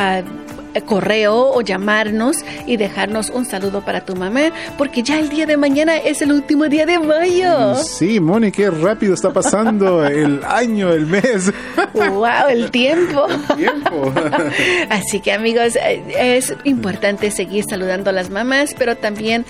correo 0.81 1.53
o 1.53 1.61
llamarnos 1.61 2.39
y 2.67 2.77
dejarnos 2.77 3.31
un 3.31 3.45
saludo 3.45 3.83
para 3.83 4.05
tu 4.05 4.17
mamá, 4.17 4.53
porque 4.79 5.03
ya 5.03 5.19
el 5.19 5.29
día 5.29 5.47
de 5.47 5.57
mañana 5.57 5.97
es 5.97 6.23
el 6.23 6.33
último 6.33 6.69
día 6.69 6.87
de 6.87 6.99
mayo. 6.99 7.77
Sí, 7.77 8.21
Moni, 8.21 8.51
qué 8.51 8.71
rápido 8.71 9.15
está 9.15 9.33
pasando 9.33 10.07
el 10.07 10.43
año, 10.45 10.93
el 10.93 11.07
mes. 11.07 11.53
¡Wow! 11.95 12.49
El 12.51 12.71
tiempo. 12.71 13.27
El 13.29 13.57
tiempo. 13.57 14.13
Así 14.91 15.21
que, 15.21 15.33
amigos, 15.33 15.77
eh, 15.77 16.03
es 16.19 16.55
importante 16.65 17.31
seguir 17.31 17.65
saludando 17.69 18.11
a 18.11 18.13
las 18.13 18.31
mamás, 18.31 18.75
pero 18.77 18.97
también 18.97 19.45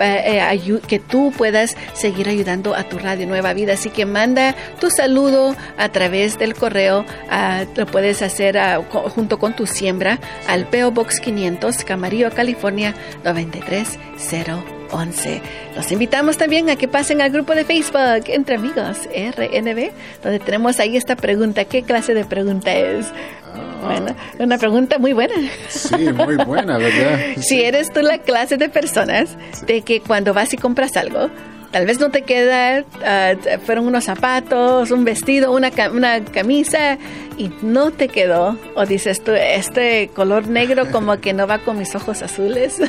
eh, 0.00 0.80
que 0.86 0.98
tú 0.98 1.32
puedas 1.36 1.76
seguir 1.94 2.28
ayudando 2.28 2.74
a 2.74 2.84
tu 2.84 2.98
Radio 2.98 3.26
Nueva 3.26 3.52
Vida. 3.52 3.74
Así 3.74 3.90
que 3.90 4.06
manda 4.06 4.54
tu 4.80 4.90
saludo 4.90 5.54
a 5.76 5.88
través 5.90 6.38
del 6.38 6.54
correo. 6.54 7.04
Ah, 7.30 7.64
lo 7.76 7.86
puedes 7.86 8.22
hacer 8.22 8.58
ah, 8.58 8.80
junto 8.90 9.38
con 9.38 9.54
tu 9.54 9.66
siembra 9.66 10.18
al 10.48 10.59
PO 10.66 10.90
Box 10.90 11.20
500, 11.20 11.84
Camarillo, 11.84 12.30
California 12.30 12.94
93011. 13.24 15.42
Los 15.76 15.92
invitamos 15.92 16.36
también 16.36 16.68
a 16.70 16.76
que 16.76 16.88
pasen 16.88 17.20
al 17.20 17.30
grupo 17.30 17.54
de 17.54 17.64
Facebook 17.64 18.24
Entre 18.26 18.56
Amigos 18.56 19.08
RNB, 19.14 19.90
donde 20.22 20.38
tenemos 20.40 20.80
ahí 20.80 20.96
esta 20.96 21.16
pregunta. 21.16 21.64
¿Qué 21.64 21.82
clase 21.82 22.14
de 22.14 22.24
pregunta 22.24 22.74
es? 22.74 23.06
Ah. 23.54 23.80
Bueno, 23.84 24.14
una 24.38 24.58
pregunta 24.58 24.98
muy 24.98 25.12
buena. 25.12 25.34
Sí, 25.68 26.12
muy 26.12 26.36
buena, 26.36 26.78
¿verdad? 26.78 27.18
Si 27.40 27.62
eres 27.62 27.92
tú 27.92 28.02
la 28.02 28.18
clase 28.18 28.56
de 28.56 28.68
personas 28.68 29.36
de 29.66 29.82
que 29.82 30.00
cuando 30.00 30.34
vas 30.34 30.52
y 30.52 30.56
compras 30.56 30.96
algo, 30.96 31.30
tal 31.70 31.86
vez 31.86 32.00
no 32.00 32.10
te 32.10 32.22
queda, 32.22 32.84
ah, 33.04 33.34
fueron 33.64 33.86
unos 33.86 34.04
zapatos, 34.04 34.90
un 34.90 35.04
vestido, 35.04 35.52
una, 35.52 35.70
una 35.92 36.24
camisa 36.24 36.98
y 37.36 37.50
no 37.62 37.90
te 37.90 38.08
quedó. 38.08 38.56
O 38.74 38.86
dices 38.86 39.22
tú, 39.22 39.32
este 39.32 40.08
color 40.14 40.48
negro 40.48 40.90
como 40.90 41.20
que 41.20 41.32
no 41.32 41.46
va 41.46 41.58
con 41.58 41.78
mis 41.78 41.94
ojos 41.94 42.22
azules. 42.22 42.80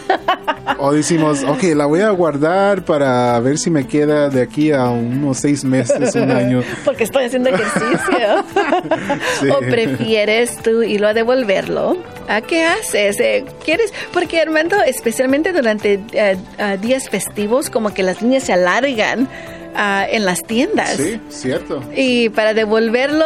O 0.78 0.92
decimos, 0.94 1.44
ok, 1.44 1.64
la 1.76 1.86
voy 1.86 2.02
a 2.02 2.10
guardar 2.12 2.84
para 2.84 3.40
ver 3.40 3.58
si 3.58 3.70
me 3.70 3.88
queda 3.88 4.30
de 4.30 4.42
aquí 4.42 4.72
a 4.72 4.90
unos 4.90 5.38
seis 5.38 5.64
meses, 5.64 6.16
un 6.16 6.32
año. 6.32 6.64
Porque 6.86 7.04
estoy 7.04 7.26
haciendo 7.26 7.50
ejercicio. 7.50 8.46
Sí. 9.40 9.50
O 9.50 9.60
prefieres 9.60 10.58
tú 10.58 10.84
irlo 10.84 11.08
a 11.08 11.14
devolverlo. 11.14 11.98
¿A 12.28 12.42
qué 12.42 12.64
haces? 12.66 13.20
Eh, 13.20 13.46
¿Quieres? 13.64 13.94
Porque 14.14 14.40
Armando, 14.40 14.78
especialmente 14.84 15.52
durante 15.52 16.00
eh, 16.14 16.38
ah, 16.58 16.78
días 16.78 17.10
festivos, 17.10 17.70
como 17.70 17.94
que 17.94 18.04
las 18.04 18.22
líneas 18.22 18.44
se 18.44 18.54
alargan 18.54 19.28
en 19.76 20.26
las 20.26 20.44
tiendas. 20.44 20.98
Sí, 20.98 21.20
cierto. 21.30 21.82
Y 21.96 22.30
para 22.30 22.54
devolverlo, 22.54 23.26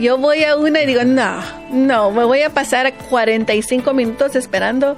yo 0.00 0.18
voy 0.18 0.44
a 0.44 0.56
una 0.56 0.82
y 0.82 0.86
digo, 0.86 1.04
no, 1.04 1.40
no, 1.70 2.10
me 2.10 2.24
voy 2.24 2.42
a 2.42 2.50
pasar 2.50 2.92
45 3.10 3.92
minutos 3.94 4.36
esperando. 4.36 4.96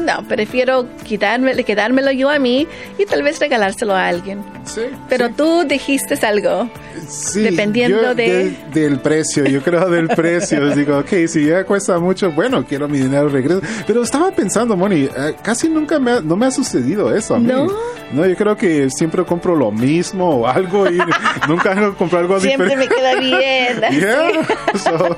No, 0.00 0.22
prefiero 0.28 0.86
quitarme, 1.04 1.54
quedármelo 1.64 2.10
yo 2.12 2.30
a 2.30 2.38
mí 2.38 2.66
y 2.98 3.04
tal 3.06 3.22
vez 3.22 3.38
regalárselo 3.40 3.94
a 3.94 4.06
alguien. 4.08 4.42
Sí. 4.64 4.82
Pero 5.08 5.28
sí. 5.28 5.34
tú 5.36 5.64
dijiste 5.64 6.14
algo. 6.26 6.68
Sí, 7.08 7.40
dependiendo 7.42 8.02
yo 8.02 8.14
de- 8.14 8.54
del 8.72 9.00
precio, 9.00 9.44
yo 9.46 9.62
creo 9.62 9.88
del 9.90 10.08
precio. 10.08 10.70
Digo, 10.76 10.98
ok, 10.98 11.08
si 11.26 11.46
ya 11.46 11.64
cuesta 11.64 11.98
mucho, 11.98 12.30
bueno, 12.30 12.64
quiero 12.66 12.88
mi 12.88 12.98
dinero 12.98 13.24
de 13.26 13.30
regreso. 13.30 13.62
Pero 13.86 14.02
estaba 14.02 14.30
pensando, 14.30 14.76
Moni, 14.76 15.04
eh, 15.04 15.34
casi 15.42 15.68
nunca 15.68 15.98
me 15.98 16.12
ha, 16.12 16.20
no 16.20 16.36
me 16.36 16.46
ha 16.46 16.50
sucedido 16.50 17.14
eso 17.14 17.34
a 17.34 17.38
mí. 17.38 17.46
¿No? 17.48 17.66
No, 18.12 18.26
yo 18.26 18.34
creo 18.36 18.56
que 18.56 18.88
siempre 18.90 19.24
compro 19.24 19.54
lo 19.54 19.70
mismo 19.70 20.28
o 20.40 20.46
algo 20.46 20.88
y 20.90 20.98
nunca 21.48 21.92
comprar 21.92 22.22
algo 22.22 22.40
Siempre 22.40 22.76
me 22.76 22.86
diferente. 22.88 22.94
queda 22.96 23.20
bien. 23.20 23.80
Yeah. 24.00 24.78
So, 24.78 25.16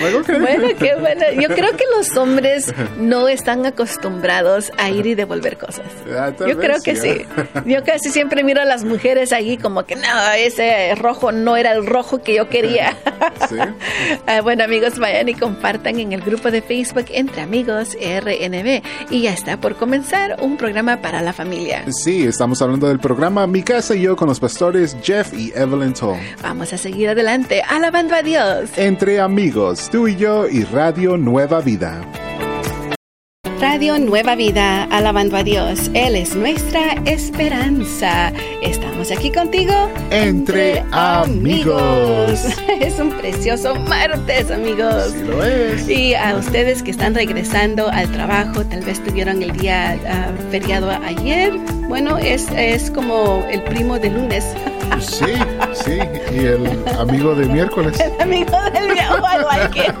like, 0.00 0.16
okay. 0.16 0.40
Bueno, 0.40 0.68
qué 0.78 0.94
bueno. 0.98 1.22
Yo 1.40 1.48
creo 1.48 1.76
que 1.76 1.84
los 1.96 2.16
hombres 2.16 2.72
no 2.98 3.28
están 3.28 3.66
acostumbrados 3.66 3.89
a 4.76 4.90
ir 4.90 5.06
y 5.06 5.14
devolver 5.14 5.56
cosas. 5.56 5.86
Ah, 6.20 6.32
Yo 6.46 6.58
creo 6.58 6.80
que 6.82 6.96
sí. 6.96 7.24
Yo 7.64 7.84
casi 7.84 8.10
siempre 8.10 8.42
miro 8.42 8.60
a 8.60 8.64
las 8.64 8.84
mujeres 8.84 9.32
ahí 9.32 9.56
como 9.56 9.84
que 9.84 9.94
no, 9.96 10.02
ese 10.36 10.94
rojo 10.96 11.30
no 11.30 11.56
era 11.56 11.72
el 11.72 11.86
rojo 11.86 12.22
que 12.22 12.34
yo 12.34 12.48
quería. 12.48 12.96
Sí. 13.48 13.56
Ah, 14.26 14.40
bueno, 14.42 14.64
amigos, 14.64 14.98
vayan 14.98 15.28
y 15.28 15.34
compartan 15.34 15.98
en 15.98 16.12
el 16.12 16.20
grupo 16.20 16.50
de 16.50 16.62
Facebook 16.62 17.06
Entre 17.10 17.40
Amigos 17.40 17.96
RNB. 17.96 18.82
Y 19.10 19.22
ya 19.22 19.32
está 19.32 19.56
por 19.56 19.76
comenzar 19.76 20.36
un 20.40 20.56
programa 20.56 21.00
para 21.00 21.22
la 21.22 21.32
familia. 21.32 21.84
Sí, 21.90 22.24
estamos 22.24 22.60
hablando 22.60 22.88
del 22.88 22.98
programa 22.98 23.46
Mi 23.46 23.62
casa 23.62 23.94
y 23.94 24.02
yo 24.02 24.16
con 24.16 24.28
los 24.28 24.40
pastores 24.40 24.96
Jeff 25.02 25.32
y 25.32 25.52
Evelyn 25.54 25.94
Toll. 25.94 26.18
Vamos 26.42 26.72
a 26.72 26.78
seguir 26.78 27.08
adelante, 27.08 27.62
alabando 27.66 28.14
a 28.14 28.22
Dios. 28.22 28.70
Entre 28.76 29.20
amigos, 29.20 29.88
tú 29.90 30.08
y 30.08 30.16
yo 30.16 30.48
y 30.48 30.64
Radio 30.64 31.16
Nueva 31.16 31.60
Vida. 31.60 32.00
Radio 33.60 33.98
Nueva 33.98 34.36
Vida, 34.36 34.84
alabando 34.84 35.36
a 35.36 35.42
Dios. 35.42 35.90
Él 35.92 36.16
es 36.16 36.34
nuestra 36.34 36.92
esperanza. 37.04 38.32
Estamos 38.62 39.10
aquí 39.10 39.30
contigo. 39.30 39.74
Entre 40.10 40.82
amigos. 40.92 42.46
Es 42.80 42.98
un 42.98 43.10
precioso 43.10 43.74
martes, 43.74 44.50
amigos. 44.50 45.12
Sí 45.12 45.24
lo 45.24 45.44
es. 45.44 45.88
Y 45.88 46.14
a 46.14 46.36
ustedes 46.36 46.82
que 46.82 46.90
están 46.90 47.14
regresando 47.14 47.90
al 47.90 48.10
trabajo, 48.10 48.64
tal 48.64 48.80
vez 48.80 49.04
tuvieron 49.04 49.42
el 49.42 49.52
día 49.52 49.98
ah, 50.08 50.30
feriado 50.50 50.90
ayer. 50.90 51.52
Bueno, 51.86 52.16
es, 52.16 52.48
es 52.56 52.90
como 52.90 53.46
el 53.50 53.62
primo 53.64 53.98
de 53.98 54.08
lunes. 54.08 54.46
Sí, 55.00 55.32
sí, 55.72 55.98
y 56.34 56.38
el 56.44 56.66
amigo 56.98 57.34
de 57.34 57.46
miércoles. 57.46 57.96
Amigo 58.18 58.58
del 58.72 58.90
oh, 59.08 59.20
it. 59.74 59.94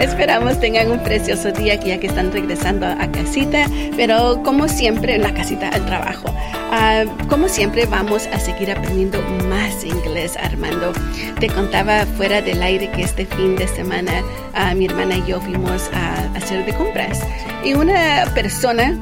Esperamos 0.00 0.60
tengan 0.60 0.90
un 0.90 0.98
precioso 1.02 1.50
día 1.52 1.78
que 1.80 1.89
que 1.98 2.06
están 2.06 2.32
regresando 2.32 2.86
a 2.86 3.10
casita, 3.10 3.66
pero 3.96 4.42
como 4.44 4.68
siempre, 4.68 5.16
en 5.16 5.22
la 5.22 5.34
casita 5.34 5.68
al 5.68 5.84
trabajo. 5.86 6.26
Ah, 6.72 7.04
como 7.28 7.48
siempre 7.48 7.86
vamos 7.86 8.28
a 8.32 8.38
seguir 8.38 8.70
aprendiendo 8.70 9.20
más 9.48 9.84
inglés, 9.84 10.36
Armando. 10.36 10.92
Te 11.40 11.48
contaba 11.48 12.06
fuera 12.16 12.40
del 12.42 12.62
aire 12.62 12.90
que 12.92 13.02
este 13.02 13.26
fin 13.26 13.56
de 13.56 13.66
semana 13.66 14.12
ah, 14.54 14.74
mi 14.74 14.86
hermana 14.86 15.16
y 15.16 15.24
yo 15.26 15.40
fuimos 15.40 15.90
a 15.92 16.30
hacer 16.36 16.64
de 16.64 16.72
compras 16.74 17.20
y 17.64 17.74
una 17.74 18.24
persona 18.34 18.98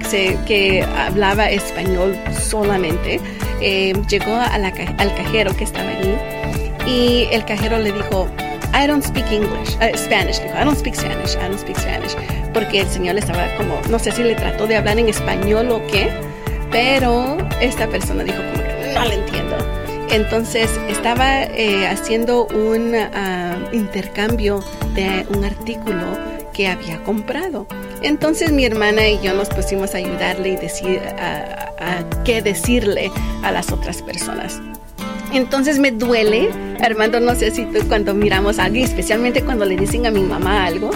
que, 0.46 0.86
hablaba 0.96 1.50
español 1.50 2.16
solamente 2.32 3.20
eh, 3.60 3.92
llegó 4.08 4.34
al 4.34 4.72
cajero 4.72 5.54
que 5.56 5.64
estaba 5.64 5.88
allí 5.90 6.14
y 6.86 7.28
el 7.32 7.44
cajero 7.44 7.78
le 7.78 7.92
dijo, 7.92 8.28
I 8.74 8.86
don't 8.86 9.02
speak 9.02 9.26
English, 9.30 9.76
uh, 9.76 9.96
Spanish, 9.96 10.40
dijo, 10.40 10.54
I 10.54 10.64
don't 10.64 10.78
speak 10.78 10.94
Spanish, 10.94 11.36
I 11.36 11.48
don't 11.48 11.58
speak 11.58 11.76
Spanish, 11.78 12.14
porque 12.52 12.80
el 12.80 12.88
señor 12.88 13.14
le 13.14 13.20
estaba 13.20 13.46
como, 13.56 13.80
no 13.90 13.98
sé 13.98 14.12
si 14.12 14.22
le 14.22 14.34
trató 14.34 14.66
de 14.66 14.76
hablar 14.76 14.98
en 14.98 15.08
español 15.08 15.70
o 15.70 15.84
qué, 15.86 16.10
pero 16.70 17.38
esta 17.60 17.88
persona 17.88 18.24
dijo 18.24 18.38
como 18.38 18.62
que 18.62 18.92
no 18.94 19.04
le 19.04 19.14
entiendo. 19.14 19.56
Entonces 20.10 20.70
estaba 20.88 21.44
eh, 21.44 21.86
haciendo 21.86 22.46
un 22.46 22.94
ah, 22.94 23.56
intercambio 23.72 24.64
de 24.94 25.26
un 25.34 25.44
artículo 25.44 26.18
que 26.52 26.68
había 26.68 27.02
comprado. 27.04 27.66
Entonces 28.02 28.52
mi 28.52 28.64
hermana 28.64 29.06
y 29.06 29.20
yo 29.20 29.34
nos 29.34 29.48
pusimos 29.48 29.94
a 29.94 29.98
ayudarle 29.98 30.50
y 30.50 30.56
decir 30.56 31.00
a, 31.18 31.72
a 31.78 32.22
qué 32.24 32.42
decirle 32.42 33.10
a 33.42 33.52
las 33.52 33.70
otras 33.70 34.02
personas. 34.02 34.60
Entonces 35.32 35.78
me 35.78 35.90
duele, 35.90 36.48
Armando, 36.82 37.20
no 37.20 37.34
sé 37.34 37.50
si 37.50 37.64
tú 37.66 37.78
cuando 37.88 38.14
miramos 38.14 38.58
a 38.58 38.64
alguien, 38.64 38.84
especialmente 38.84 39.42
cuando 39.42 39.64
le 39.64 39.76
dicen 39.76 40.06
a 40.06 40.10
mi 40.10 40.22
mamá 40.22 40.64
algo, 40.64 40.90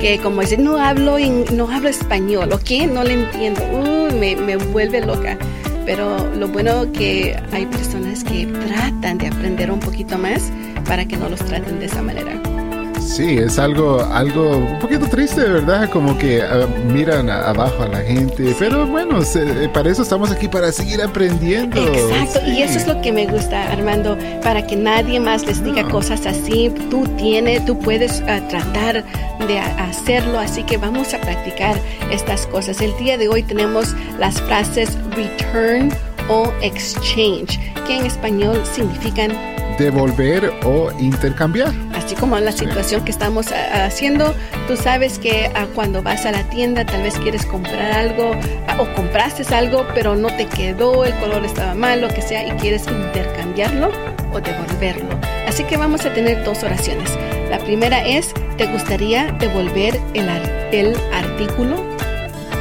que 0.00 0.18
como 0.18 0.40
dicen, 0.42 0.64
no 0.64 0.78
hablo, 0.78 1.18
in- 1.18 1.44
no 1.52 1.68
hablo 1.70 1.88
español, 1.88 2.52
¿o 2.52 2.58
qué? 2.58 2.86
No 2.86 3.02
le 3.04 3.14
entiendo, 3.14 3.60
Uy, 3.72 4.14
me, 4.18 4.36
me 4.36 4.56
vuelve 4.56 5.00
loca. 5.00 5.36
Pero 5.86 6.16
lo 6.38 6.48
bueno 6.48 6.90
que 6.92 7.36
hay 7.52 7.66
personas 7.66 8.24
que 8.24 8.46
tratan 8.46 9.18
de 9.18 9.26
aprender 9.26 9.70
un 9.70 9.80
poquito 9.80 10.16
más 10.16 10.50
para 10.86 11.04
que 11.04 11.16
no 11.18 11.28
los 11.28 11.40
traten 11.40 11.78
de 11.78 11.86
esa 11.86 12.00
manera. 12.00 12.40
Sí, 13.14 13.38
es 13.38 13.60
algo, 13.60 14.00
algo 14.12 14.56
un 14.56 14.78
poquito 14.80 15.06
triste, 15.08 15.40
¿verdad? 15.42 15.88
Como 15.88 16.18
que 16.18 16.42
ah, 16.42 16.66
miran 16.92 17.30
a- 17.30 17.48
abajo 17.50 17.84
a 17.84 17.88
la 17.88 17.98
gente, 18.00 18.56
pero 18.58 18.88
bueno, 18.88 19.22
se- 19.22 19.68
para 19.68 19.90
eso 19.90 20.02
estamos 20.02 20.32
aquí, 20.32 20.48
para 20.48 20.72
seguir 20.72 21.00
aprendiendo. 21.00 21.80
Exacto, 21.80 22.40
y 22.50 22.62
eso 22.62 22.78
es 22.78 22.88
lo 22.88 23.00
que 23.02 23.12
me 23.12 23.26
gusta, 23.26 23.70
Armando, 23.70 24.18
para 24.42 24.66
que 24.66 24.74
nadie 24.74 25.20
más 25.20 25.46
les 25.46 25.62
diga 25.62 25.82
No. 25.82 25.90
cosas 25.90 26.26
así. 26.26 26.72
Tú 26.90 27.04
tienes, 27.16 27.64
tú 27.66 27.78
puedes 27.78 28.20
ah, 28.26 28.40
tratar 28.48 29.04
de 29.46 29.58
hacerlo, 29.60 30.40
así 30.40 30.64
que 30.64 30.76
vamos 30.76 31.14
a 31.14 31.20
practicar 31.20 31.76
estas 32.10 32.46
cosas. 32.48 32.80
El 32.80 32.96
día 32.96 33.16
de 33.16 33.28
hoy 33.28 33.44
tenemos 33.44 33.94
las 34.18 34.40
frases 34.42 34.98
return 35.14 35.92
o 36.28 36.52
exchange, 36.62 37.60
que 37.86 37.96
en 37.98 38.06
español 38.06 38.60
significan 38.72 39.30
Devolver 39.78 40.52
o 40.64 40.90
intercambiar. 41.00 41.72
así 41.94 42.14
como 42.14 42.38
la 42.38 42.52
situación 42.52 43.04
que 43.04 43.10
estamos 43.10 43.48
ah, 43.50 43.86
haciendo, 43.86 44.34
tú 44.68 44.76
sabes 44.76 45.18
que 45.18 45.50
ah, 45.54 45.66
cuando 45.74 46.02
vas 46.02 46.24
a 46.26 46.32
la 46.32 46.42
tienda 46.50 46.84
tal 46.84 47.02
vez 47.02 47.18
quieres 47.18 47.44
comprar 47.46 47.92
algo 47.92 48.32
ah, 48.68 48.80
o 48.80 48.94
compraste 48.94 49.42
algo 49.54 49.86
pero 49.94 50.14
no 50.14 50.28
te 50.28 50.46
quedó, 50.46 51.04
el 51.04 51.14
color 51.14 51.44
estaba 51.44 51.74
mal, 51.74 52.00
lo 52.00 52.08
que 52.08 52.22
sea, 52.22 52.46
y 52.46 52.50
quieres 52.58 52.86
intercambiarlo 52.86 53.90
o 54.32 54.40
devolverlo. 54.40 55.08
Así 55.46 55.64
que 55.64 55.76
vamos 55.76 56.04
a 56.04 56.12
tener 56.12 56.44
dos 56.44 56.62
oraciones. 56.62 57.10
La 57.50 57.58
primera 57.58 58.06
es, 58.06 58.32
¿te 58.56 58.66
gustaría 58.66 59.32
devolver 59.38 60.00
el 60.14 60.96
artículo? 61.12 61.94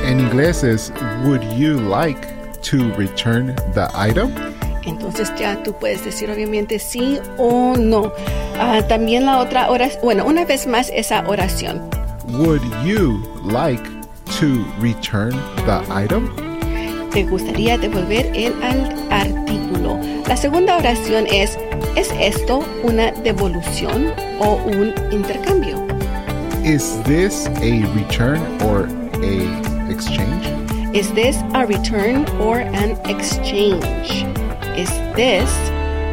En 0.05 0.20
inglés 0.20 0.63
es 0.63 0.91
Would 1.24 1.43
you 1.58 1.79
like 1.79 2.27
to 2.62 2.91
return 2.98 3.55
the 3.74 3.88
item? 3.96 4.52
Entonces 4.86 5.32
ya 5.38 5.62
tú 5.63 5.74
puedes 5.74 6.04
decir 6.04 6.30
obviamente 6.30 6.80
sí 6.80 7.20
o 7.38 7.75
no. 7.78 8.12
Ah, 8.60 8.82
también 8.88 9.25
la 9.25 9.40
otra 9.40 9.70
oración, 9.70 10.02
bueno, 10.04 10.25
una 10.25 10.46
vez 10.46 10.68
más 10.68 10.92
esa 10.94 11.24
oración. 11.28 11.82
Would 12.28 12.62
you 12.84 13.22
like 13.44 13.84
to 14.40 14.66
return 14.80 15.32
the 15.66 15.82
item? 15.94 16.30
¿Te 17.12 17.24
gustaría 17.24 17.78
devolver 17.78 18.32
el 18.34 18.54
artículo? 19.12 20.00
La 20.28 20.36
segunda 20.36 20.78
oración 20.78 21.28
es, 21.28 21.60
¿es 21.96 22.10
esto 22.20 22.66
una 22.84 23.12
devolución 23.12 24.12
o 24.40 24.56
un 24.66 24.94
intercambio? 25.12 25.78
Is 26.63 26.98
this 27.04 27.48
a 27.58 27.86
return 27.94 28.42
or 28.63 28.88
a 29.22 29.92
exchange? 29.92 30.48
¿Is 30.94 31.12
this 31.13 31.38
a 31.54 31.66
return 31.66 32.25
or 32.40 32.60
an 32.60 32.98
exchange? 33.06 34.33
¿Is 34.75 34.89
this 35.15 35.50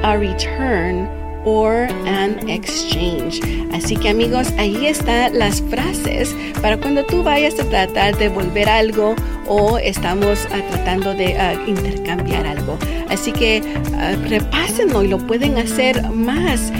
a 0.02 0.16
return 0.18 1.08
or 1.44 1.88
an 2.06 2.48
exchange. 2.48 3.40
Así 3.72 3.96
que 3.96 4.10
amigos, 4.10 4.48
ahí 4.58 4.86
están 4.86 5.38
las 5.38 5.62
frases 5.62 6.34
para 6.60 6.76
cuando 6.78 7.04
tú 7.06 7.22
vayas 7.22 7.58
a 7.58 7.64
tratar 7.64 8.16
de 8.18 8.28
volver 8.28 8.68
algo 8.68 9.14
o 9.46 9.78
estamos 9.78 10.46
ah, 10.52 10.60
tratando 10.70 11.14
de 11.14 11.38
ah, 11.38 11.54
intercambiar 11.66 12.46
algo. 12.46 12.78
Así 13.08 13.32
que 13.32 13.62
uh, 13.62 14.28
repásenlo 14.28 15.02
y 15.02 15.08
lo 15.08 15.18
pueden 15.18 15.58
hacer 15.58 16.02
más, 16.10 16.72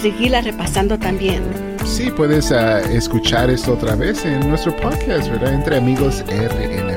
seguirla 0.00 0.42
repasando 0.42 0.98
también. 0.98 1.42
Sí, 1.84 2.10
puedes 2.10 2.50
escuchar 2.50 3.50
esto 3.50 3.72
otra 3.72 3.96
vez 3.96 4.24
en 4.24 4.48
nuestro 4.48 4.74
podcast, 4.76 5.28
¿verdad? 5.28 5.54
Entre 5.54 5.76
amigos 5.76 6.24
RNB. 6.28 6.91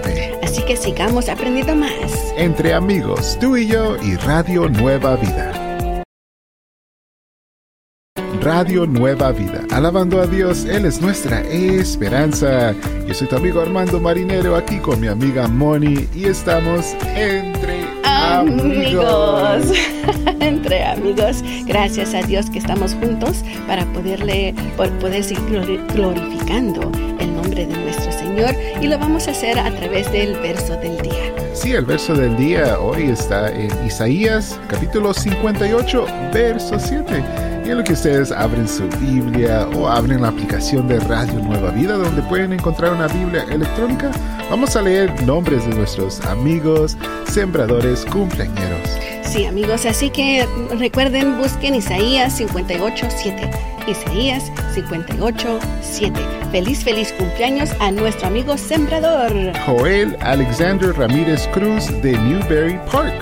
Así 0.56 0.64
que 0.64 0.78
sigamos 0.78 1.28
aprendiendo 1.28 1.76
más. 1.76 2.34
Entre 2.38 2.74
amigos, 2.74 3.38
tú 3.42 3.58
y 3.58 3.68
yo 3.68 3.98
y 4.02 4.16
Radio 4.16 4.70
Nueva 4.70 5.18
Vida. 5.18 6.06
Radio 8.40 8.86
Nueva 8.86 9.34
Vida. 9.34 9.66
Alabando 9.70 10.22
a 10.22 10.28
Dios, 10.28 10.64
Él 10.64 10.86
es 10.86 11.02
nuestra 11.02 11.42
esperanza. 11.42 12.74
Yo 13.06 13.14
soy 13.14 13.28
tu 13.28 13.36
amigo 13.36 13.60
Armando 13.60 14.00
Marinero 14.00 14.56
aquí 14.56 14.78
con 14.78 15.02
mi 15.02 15.08
amiga 15.08 15.46
Moni 15.50 16.08
y 16.16 16.24
estamos 16.24 16.96
entre 17.18 17.86
amigos. 18.06 19.74
entre 20.40 20.86
amigos. 20.86 21.44
Gracias 21.66 22.14
a 22.14 22.22
Dios 22.22 22.50
que 22.50 22.60
estamos 22.60 22.94
juntos 22.94 23.44
para 23.68 23.84
poderle, 23.92 24.56
por 24.78 24.90
poder 25.00 25.22
seguir 25.22 25.84
glorificando 25.94 26.94
el 27.20 27.36
nombre 27.36 27.66
de 27.66 27.76
nuestro 27.78 28.14
Señor 28.36 28.56
y 28.82 28.88
lo 28.88 29.00
vamos 29.00 29.30
a 29.30 29.32
hacer 29.32 29.58
a 29.58 29.72
través 29.72 30.12
del 30.12 30.34
verso 30.39 30.75
del 30.75 30.98
día. 31.01 31.34
Sí, 31.54 31.72
el 31.72 31.86
verso 31.86 32.13
del 32.13 32.36
día 32.36 32.77
hoy 32.80 33.04
está 33.04 33.50
en 33.50 33.72
Isaías 33.86 34.60
capítulo 34.68 35.13
58, 35.13 36.06
verso 36.34 36.77
7. 36.77 37.24
Y 37.65 37.70
en 37.70 37.77
lo 37.77 37.84
que 37.86 37.94
ustedes 37.94 38.34
abren 38.34 38.68
su 38.68 38.89
Biblia 39.00 39.65
o 39.74 39.88
abren 39.88 40.22
la 40.22 40.27
aplicación 40.27 40.86
de 40.89 41.00
Radio 41.00 41.39
Nueva 41.39 41.72
Vida 41.72 41.94
donde 41.94 42.22
pueden 42.24 42.51
encontrar 42.51 42.92
una 42.92 43.08
Biblia 43.08 43.46
electrónica, 43.50 44.12
vamos 44.50 44.75
a 44.75 44.82
leer 44.82 45.24
nombres 45.24 45.65
de 45.65 45.74
nuestros 45.74 46.20
amigos, 46.25 46.98
sembradores, 47.32 48.04
cumpleañeros. 48.04 48.89
Sí, 49.24 49.46
amigos, 49.46 49.86
así 49.86 50.10
que 50.10 50.46
recuerden, 50.77 51.38
busquen 51.38 51.75
Isaías 51.75 52.36
58, 52.36 53.08
7. 53.10 53.50
Isaías 53.88 54.51
58, 54.74 55.60
7. 55.82 56.35
Feliz, 56.52 56.84
feliz 56.84 57.12
cumpleaños 57.14 57.70
a 57.80 57.92
nuestro 57.92 58.28
amigo 58.28 58.58
sembrador. 58.58 59.32
Joel 59.66 60.16
Alexander 60.22 60.94
Ramírez 60.96 61.48
Cruz 61.54 61.88
de 62.02 62.14
Newberry 62.18 62.80
Park. 62.92 63.14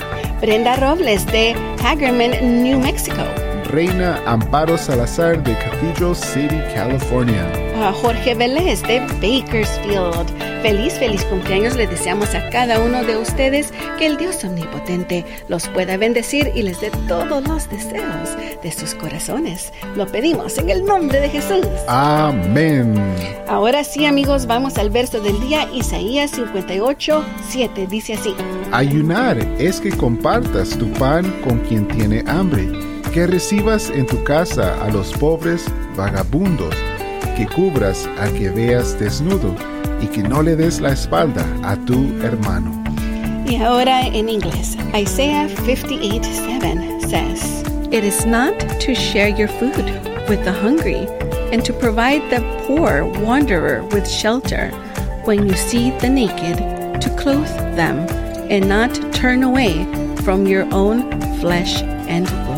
Brenda 0.41 0.75
Robles 0.75 1.25
de 1.27 1.55
Hagerman, 1.83 2.63
New 2.63 2.79
Mexico. 2.79 3.23
Reina 3.71 4.21
Amparo 4.27 4.77
Salazar 4.77 5.41
de 5.41 5.55
Cathedral 5.57 6.15
City, 6.15 6.59
California. 6.75 7.51
A 7.81 7.91
Jorge 7.91 8.35
Vélez 8.35 8.83
de 8.83 8.99
Bakersfield. 9.19 10.52
Feliz, 10.63 10.93
feliz 10.93 11.25
cumpleaños 11.25 11.75
le 11.75 11.87
deseamos 11.87 12.33
a 12.35 12.49
cada 12.49 12.79
uno 12.79 13.03
de 13.03 13.17
ustedes 13.17 13.73
que 13.99 14.05
el 14.05 14.15
Dios 14.15 14.45
omnipotente 14.45 15.25
los 15.49 15.67
pueda 15.67 15.97
bendecir 15.97 16.53
y 16.55 16.61
les 16.61 16.79
dé 16.79 16.89
todos 17.05 17.45
los 17.45 17.69
deseos 17.69 18.29
de 18.63 18.71
sus 18.71 18.95
corazones. 18.95 19.73
Lo 19.97 20.07
pedimos 20.07 20.57
en 20.57 20.69
el 20.69 20.85
nombre 20.85 21.19
de 21.19 21.27
Jesús. 21.27 21.67
Amén. 21.89 22.95
Ahora 23.49 23.83
sí, 23.83 24.05
amigos, 24.05 24.45
vamos 24.45 24.77
al 24.77 24.89
verso 24.89 25.19
del 25.19 25.37
día, 25.41 25.67
Isaías 25.73 26.31
58, 26.31 27.25
7. 27.49 27.87
Dice 27.87 28.13
así. 28.13 28.33
Ayunar 28.71 29.37
es 29.59 29.81
que 29.81 29.91
compartas 29.91 30.69
tu 30.77 30.89
pan 30.93 31.29
con 31.43 31.59
quien 31.59 31.89
tiene 31.89 32.23
hambre 32.25 32.71
que 33.11 33.27
recibas 33.27 33.89
en 33.89 34.05
tu 34.05 34.23
casa 34.23 34.81
a 34.81 34.89
los 34.89 35.11
pobres 35.11 35.65
vagabundos, 35.97 36.73
que 37.35 37.47
cubras 37.47 38.07
a 38.17 38.29
que 38.29 38.49
veas 38.49 38.97
desnudo 38.97 39.53
y 40.03 40.07
que 40.07 40.21
no 40.21 40.41
le 40.41 40.55
des 40.55 40.81
la 40.81 40.91
espalda 40.91 41.45
a 41.63 41.75
tu 41.85 42.13
hermano. 42.21 42.71
Y 43.47 43.55
ahora 43.55 44.01
en 44.01 44.27
inglés, 44.29 44.77
Isaiah 44.93 45.47
58:7 45.47 47.01
says, 47.07 47.63
It 47.91 48.03
is 48.03 48.25
not 48.25 48.57
to 48.81 48.93
share 48.93 49.29
your 49.29 49.47
food 49.47 49.85
with 50.27 50.43
the 50.43 50.51
hungry 50.51 51.07
and 51.51 51.63
to 51.65 51.73
provide 51.73 52.21
the 52.29 52.41
poor 52.65 53.05
wanderer 53.23 53.83
with 53.91 54.07
shelter 54.07 54.71
when 55.25 55.47
you 55.47 55.55
see 55.55 55.91
the 55.99 56.09
naked, 56.09 56.57
to 57.01 57.09
clothe 57.17 57.47
them 57.75 57.99
and 58.49 58.67
not 58.67 58.93
turn 59.13 59.43
away 59.43 59.85
from 60.23 60.47
your 60.47 60.65
own 60.73 61.09
flesh 61.39 61.81
and 62.07 62.25
blood. 62.27 62.52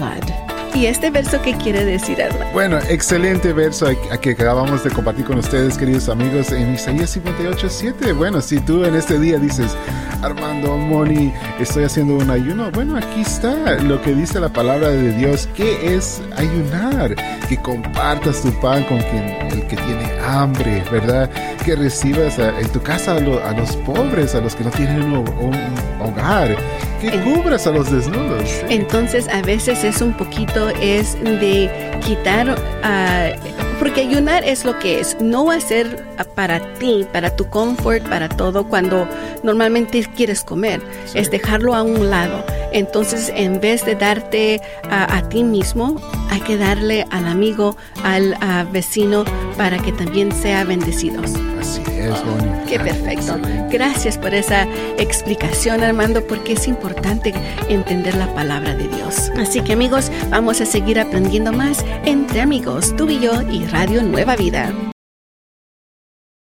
¿Y 0.76 0.88
este 0.88 1.10
verso 1.10 1.42
qué 1.42 1.54
quiere 1.54 1.86
decir, 1.86 2.22
Armando? 2.22 2.52
Bueno, 2.52 2.80
excelente 2.90 3.54
verso 3.54 3.88
que 4.22 4.32
acabamos 4.32 4.84
de 4.84 4.90
compartir 4.90 5.24
con 5.24 5.38
ustedes, 5.38 5.78
queridos 5.78 6.10
amigos, 6.10 6.52
en 6.52 6.74
Isaías 6.74 7.12
58, 7.12 7.70
7. 7.70 8.12
Bueno, 8.12 8.42
si 8.42 8.60
tú 8.60 8.84
en 8.84 8.94
este 8.96 9.18
día 9.18 9.40
dices, 9.40 9.74
Armando, 10.22 10.78
Moni, 10.78 11.34
estoy 11.62 11.86
haciendo 11.86 12.16
un 12.16 12.30
ayuno, 12.30 12.72
bueno, 12.72 12.98
aquí 12.98 13.22
está 13.22 13.76
lo 13.84 14.02
que 14.02 14.14
dice 14.14 14.42
la 14.42 14.50
palabra 14.50 14.90
de 14.90 15.14
Dios, 15.14 15.48
que 15.56 15.96
es 15.96 16.22
ayunar, 16.36 17.16
que 17.48 17.56
compartas 17.56 18.42
tu 18.42 18.52
pan 18.60 18.84
con 18.84 19.00
quien, 19.00 19.30
el 19.54 19.66
que 19.68 19.78
tiene 19.78 20.12
hambre, 20.28 20.84
¿verdad? 20.92 21.30
Que 21.64 21.78
recibas 21.78 22.38
en 22.38 22.68
tu 22.74 22.82
casa 22.82 23.14
a, 23.14 23.20
los 23.22 23.78
pobres, 23.78 24.36
a 24.36 24.42
los 24.42 24.56
que 24.56 24.66
no 24.66 24.72
tienen 24.72 25.04
un 25.04 25.56
hogar 26.02 26.58
que 27.02 27.12
cubras 27.22 27.68
a 27.68 27.72
los 27.72 27.92
desnudos. 27.92 28.50
Entonces 28.70 29.28
a 29.30 29.42
veces 29.42 29.84
es 29.84 30.02
un 30.02 30.14
poquito 30.14 30.70
es 30.82 31.22
de 31.24 31.70
quitar 32.06 32.56
ah, 32.84 33.32
porque 33.80 34.02
ayunar 34.02 34.44
es 34.44 34.64
lo 34.64 34.78
que 34.80 35.00
es, 35.00 35.18
no 35.20 35.52
hacer 35.52 36.06
para 36.36 36.60
ti, 36.76 37.06
para 37.12 37.36
tu 37.36 37.50
confort, 37.50 38.08
para 38.08 38.30
todo 38.30 38.68
cuando 38.68 39.08
normalmente 39.44 40.06
quieres 40.16 40.44
comer, 40.44 40.82
es 41.14 41.30
dejarlo 41.30 41.76
a 41.76 41.84
un 41.84 42.10
lado. 42.10 42.44
Entonces, 42.72 43.32
en 43.36 43.60
vez 43.60 43.86
de 43.86 43.96
darte 43.96 44.62
a, 44.90 45.22
ti 45.30 45.44
mismo, 45.44 46.00
hay 46.36 46.42
que 46.42 46.58
darle 46.58 47.08
al 47.12 47.28
amigo, 47.28 47.78
al 48.04 48.36
vecino, 48.70 49.24
para 49.58 49.78
que 49.78 49.94
también 49.94 50.34
sea 50.34 50.66
bendecidos. 50.66 51.34
Así 51.62 51.82
es, 51.88 52.12
Bonnie. 52.26 52.52
Qué 52.68 52.78
perfecto. 52.78 53.40
Gracias 53.72 54.18
por 54.18 54.34
esa 54.34 54.68
explicación, 54.98 55.82
Armando, 55.82 56.28
porque 56.28 56.54
es 56.54 56.68
importante 56.68 57.34
entender 57.70 58.16
la 58.16 58.28
palabra 58.34 58.76
de 58.76 58.90
Dios. 58.90 59.32
Así 59.38 59.62
que, 59.62 59.74
amigos, 59.74 60.12
vamos 60.30 60.60
a 60.60 60.66
seguir 60.66 61.00
aprendiendo 61.00 61.54
más 61.54 61.86
entre 62.04 62.42
amigos, 62.42 62.94
tú 62.98 63.10
y 63.10 63.20
yo 63.22 63.42
y 63.50 63.66
Radio 63.68 64.04
Nueva 64.04 64.36
Vida. 64.36 64.74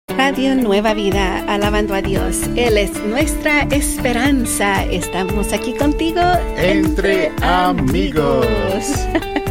Radio 0.08 0.56
Nueva 0.56 0.94
Vida, 0.94 1.44
alabando 1.46 1.94
a 1.94 2.02
Dios. 2.02 2.40
Él 2.56 2.76
es 2.76 3.00
nuestra 3.04 3.62
esperanza. 3.70 4.82
Estamos 4.84 5.52
aquí 5.52 5.74
contigo 5.74 6.22
entre, 6.56 7.30
amigos. 7.40 8.88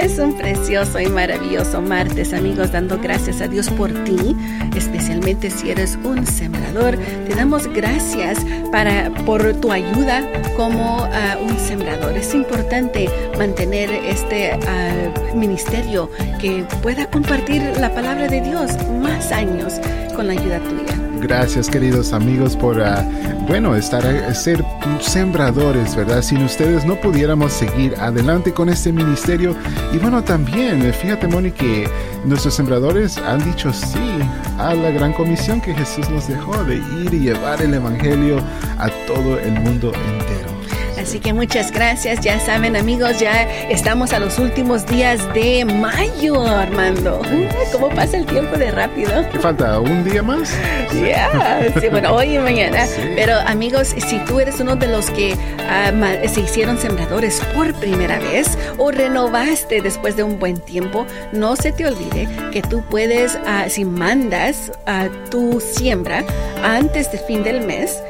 Es 0.00 0.18
un 0.18 0.32
precioso 0.32 0.98
y 0.98 1.10
maravilloso 1.10 1.82
martes, 1.82 2.32
amigos, 2.32 2.72
dando 2.72 2.98
gracias 2.98 3.42
a 3.42 3.48
Dios 3.48 3.68
por 3.68 3.92
ti, 4.04 4.34
especialmente 4.74 5.50
si 5.50 5.70
eres 5.70 5.98
un 6.02 6.26
sembrador. 6.26 6.96
Te 6.96 7.34
damos 7.34 7.66
gracias 7.66 8.38
para, 8.72 9.10
por 9.26 9.52
tu 9.60 9.70
ayuda 9.70 10.26
como 10.56 11.04
ah, 11.04 11.36
un 11.42 11.54
sembrador. 11.58 12.16
Es 12.16 12.34
importante 12.34 13.10
mantener 13.36 13.90
este 13.90 14.52
ah, 14.52 15.34
ministerio 15.34 16.10
que 16.40 16.64
pueda 16.82 17.04
compartir 17.10 17.62
la 17.78 17.94
palabra 17.94 18.26
de 18.26 18.40
Dios 18.40 18.70
más 19.02 19.30
años 19.32 19.74
con 20.16 20.28
la 20.28 20.32
ayuda 20.32 20.60
tuya. 20.60 20.99
Gracias 21.20 21.68
queridos 21.68 22.12
amigos 22.12 22.56
por, 22.56 22.82
ah, 22.82 23.06
bueno, 23.46 23.76
estar, 23.76 24.02
ser 24.34 24.64
sembradores, 25.00 25.94
¿verdad? 25.94 26.22
Sin 26.22 26.42
ustedes 26.42 26.84
no 26.86 26.96
pudiéramos 26.96 27.52
seguir 27.52 27.94
adelante 27.98 28.52
con 28.52 28.68
este 28.70 28.90
ministerio. 28.92 29.54
Y 29.92 29.98
bueno, 29.98 30.24
también, 30.24 30.82
eh, 30.82 30.92
fíjate 30.92 31.28
Moni, 31.28 31.52
que 31.52 31.88
nuestros 32.24 32.54
sembradores 32.54 33.18
han 33.18 33.44
dicho 33.44 33.72
sí 33.72 34.18
a 34.58 34.74
la 34.74 34.90
gran 34.90 35.12
comisión 35.12 35.60
que 35.60 35.74
Jesús 35.74 36.08
nos 36.08 36.26
dejó 36.26 36.64
de 36.64 36.76
ir 36.76 37.12
y 37.12 37.18
llevar 37.20 37.60
el 37.60 37.74
Evangelio 37.74 38.38
a 38.78 38.88
todo 39.06 39.38
el 39.38 39.52
mundo 39.60 39.92
entero. 39.94 40.39
Así 41.10 41.18
que 41.18 41.32
muchas 41.32 41.72
gracias. 41.72 42.20
Ya 42.20 42.38
saben, 42.38 42.76
amigos, 42.76 43.18
ya 43.18 43.42
estamos 43.68 44.12
a 44.12 44.20
los 44.20 44.38
últimos 44.38 44.86
días 44.86 45.20
de 45.34 45.64
mayo, 45.64 46.40
Armando. 46.40 47.20
¿Cómo 47.72 47.88
pasa 47.88 48.16
el 48.16 48.26
tiempo 48.26 48.56
de 48.56 48.70
rápido? 48.70 49.28
¿Qué 49.32 49.40
falta? 49.40 49.80
¿Un 49.80 50.04
día 50.04 50.22
más? 50.22 50.56
Sí, 50.92 51.88
bueno, 51.90 52.14
hoy 52.14 52.36
y 52.36 52.38
mañana. 52.38 52.86
Pero, 53.16 53.34
amigos, 53.44 53.88
si 53.88 54.20
tú 54.20 54.38
eres 54.38 54.60
uno 54.60 54.76
de 54.76 54.86
los 54.86 55.10
que 55.10 55.36
ah, 55.68 55.90
se 56.32 56.42
hicieron 56.42 56.78
sembradores 56.78 57.40
por 57.56 57.74
primera 57.74 58.20
vez 58.20 58.56
o 58.78 58.92
renovaste 58.92 59.82
después 59.82 60.14
de 60.14 60.22
un 60.22 60.38
buen 60.38 60.58
tiempo, 60.58 61.06
no 61.32 61.56
se 61.56 61.72
te 61.72 61.86
olvide 61.86 62.28
que 62.52 62.62
tú 62.62 62.84
puedes, 62.88 63.36
ah, 63.48 63.64
si 63.68 63.84
mandas 63.84 64.70
a 64.86 65.08
tu 65.28 65.58
siembra 65.58 66.22
antes 66.62 67.10
de 67.10 67.18
fin 67.18 67.42
del 67.42 67.66
mes, 67.66 68.00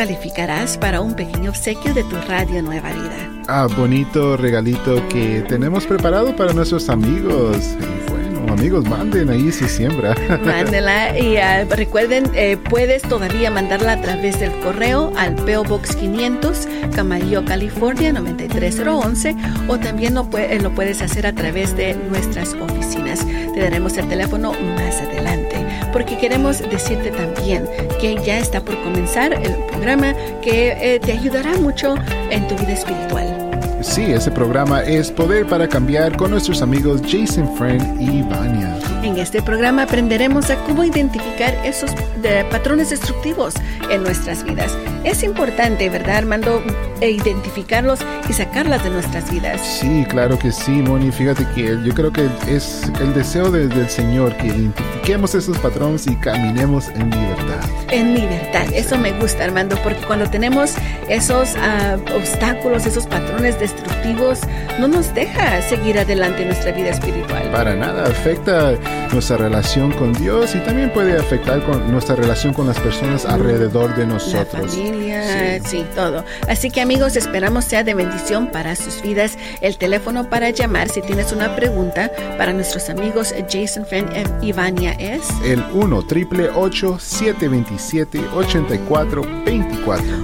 calificarás 0.00 0.78
para 0.78 1.02
un 1.02 1.12
pequeño 1.12 1.50
obsequio 1.50 1.92
de 1.92 2.02
tu 2.04 2.16
radio 2.26 2.62
Nueva 2.62 2.90
Vida. 2.90 3.42
Ah, 3.48 3.68
bonito 3.76 4.34
regalito 4.34 5.06
que 5.10 5.44
tenemos 5.46 5.86
preparado 5.86 6.34
para 6.34 6.54
nuestros 6.54 6.88
amigos. 6.88 7.76
Bueno, 8.08 8.50
amigos, 8.50 8.86
manden 8.86 9.28
ahí 9.28 9.52
su 9.52 9.68
siembra. 9.68 10.14
Mándenla 10.42 11.18
y 11.18 11.36
uh, 11.36 11.68
recuerden, 11.68 12.30
eh, 12.34 12.56
puedes 12.56 13.02
todavía 13.02 13.50
mandarla 13.50 13.92
a 13.92 14.00
través 14.00 14.40
del 14.40 14.52
correo 14.60 15.12
al 15.18 15.34
PO 15.34 15.64
Box 15.64 15.94
500, 15.96 16.66
Camarillo, 16.94 17.44
California 17.44 18.10
93011 18.10 19.36
o 19.68 19.78
también 19.78 20.14
lo, 20.14 20.30
puede, 20.30 20.58
lo 20.60 20.74
puedes 20.74 21.02
hacer 21.02 21.26
a 21.26 21.34
través 21.34 21.76
de 21.76 21.92
nuestras 22.08 22.54
oficinas. 22.54 23.26
Te 23.26 23.60
daremos 23.60 23.98
el 23.98 24.08
teléfono 24.08 24.52
más 24.78 25.02
adelante 25.02 25.59
porque 25.92 26.16
queremos 26.18 26.58
decirte 26.58 27.10
también 27.10 27.68
que 28.00 28.16
ya 28.24 28.38
está 28.38 28.60
por 28.60 28.80
comenzar 28.82 29.32
el 29.32 29.54
programa 29.66 30.14
que 30.42 30.94
eh, 30.94 31.00
te 31.00 31.12
ayudará 31.12 31.56
mucho 31.58 31.94
en 32.30 32.46
tu 32.48 32.56
vida 32.56 32.72
espiritual. 32.72 33.50
Sí, 33.82 34.12
ese 34.12 34.30
programa 34.30 34.82
es 34.82 35.10
Poder 35.10 35.46
para 35.46 35.66
Cambiar 35.66 36.14
con 36.16 36.30
nuestros 36.30 36.60
amigos 36.60 37.00
Jason 37.02 37.56
Friend 37.56 38.00
y 38.00 38.20
Vania. 38.22 38.78
En 39.02 39.16
este 39.16 39.40
programa 39.40 39.84
aprenderemos 39.84 40.50
a 40.50 40.56
cómo 40.64 40.84
identificar 40.84 41.54
esos 41.64 41.90
de, 42.20 42.44
patrones 42.50 42.90
destructivos 42.90 43.54
en 43.90 44.02
nuestras 44.02 44.44
vidas. 44.44 44.76
Es 45.04 45.22
importante, 45.22 45.88
¿verdad, 45.88 46.16
Armando? 46.18 46.62
E 47.00 47.10
identificarlos 47.10 48.00
y 48.28 48.32
sacarlas 48.34 48.84
de 48.84 48.90
nuestras 48.90 49.30
vidas. 49.30 49.60
Sí, 49.80 50.04
claro 50.08 50.38
que 50.38 50.52
sí, 50.52 50.70
Moni. 50.70 51.10
Fíjate 51.10 51.46
que 51.54 51.78
yo 51.82 51.94
creo 51.94 52.12
que 52.12 52.28
es 52.46 52.90
el 53.00 53.14
deseo 53.14 53.50
de, 53.50 53.68
del 53.68 53.88
Señor 53.88 54.36
que 54.36 54.48
identifiquemos 54.48 55.34
esos 55.34 55.56
patrones 55.58 56.06
y 56.06 56.14
caminemos 56.16 56.88
en 56.90 57.08
libertad. 57.10 57.70
En 57.88 58.14
libertad, 58.14 58.66
eso 58.74 58.98
me 58.98 59.12
gusta, 59.18 59.44
Armando, 59.44 59.76
porque 59.82 60.00
cuando 60.06 60.28
tenemos 60.28 60.74
esos 61.08 61.54
uh, 61.54 62.16
obstáculos, 62.16 62.84
esos 62.84 63.06
patrones 63.06 63.58
destructivos, 63.58 64.40
no 64.78 64.86
nos 64.86 65.14
deja 65.14 65.62
seguir 65.62 65.98
adelante 65.98 66.42
en 66.42 66.48
nuestra 66.48 66.72
vida 66.72 66.90
espiritual. 66.90 67.50
Para 67.50 67.74
nada, 67.74 68.04
afecta 68.04 68.74
nuestra 69.12 69.38
relación 69.38 69.90
con 69.92 70.12
Dios 70.12 70.54
y 70.54 70.58
también 70.58 70.92
puede 70.92 71.18
afectar 71.18 71.64
con 71.64 71.90
nuestra 71.90 72.14
relación 72.14 72.52
con 72.52 72.66
las 72.66 72.78
personas 72.78 73.24
alrededor 73.24 73.96
de 73.96 74.06
nosotros. 74.06 74.76
La 74.76 74.89
familia, 74.90 75.60
sí. 75.60 75.68
sí, 75.68 75.84
todo. 75.94 76.24
Así 76.48 76.70
que 76.70 76.80
amigos, 76.80 77.16
esperamos 77.16 77.64
sea 77.64 77.84
de 77.84 77.94
bendición 77.94 78.48
para 78.48 78.76
sus 78.76 79.02
vidas. 79.02 79.36
El 79.60 79.76
teléfono 79.78 80.28
para 80.28 80.50
llamar 80.50 80.88
si 80.88 81.00
tienes 81.02 81.32
una 81.32 81.54
pregunta 81.56 82.10
para 82.38 82.52
nuestros 82.52 82.88
amigos 82.88 83.34
Jason 83.50 83.86
Friend 83.86 84.10
y 84.42 84.52
Vania 84.52 84.92
es 84.92 85.28
el 85.44 85.62
1 85.72 86.02
triple 86.04 86.48
727 86.48 88.20
8424 88.34 89.22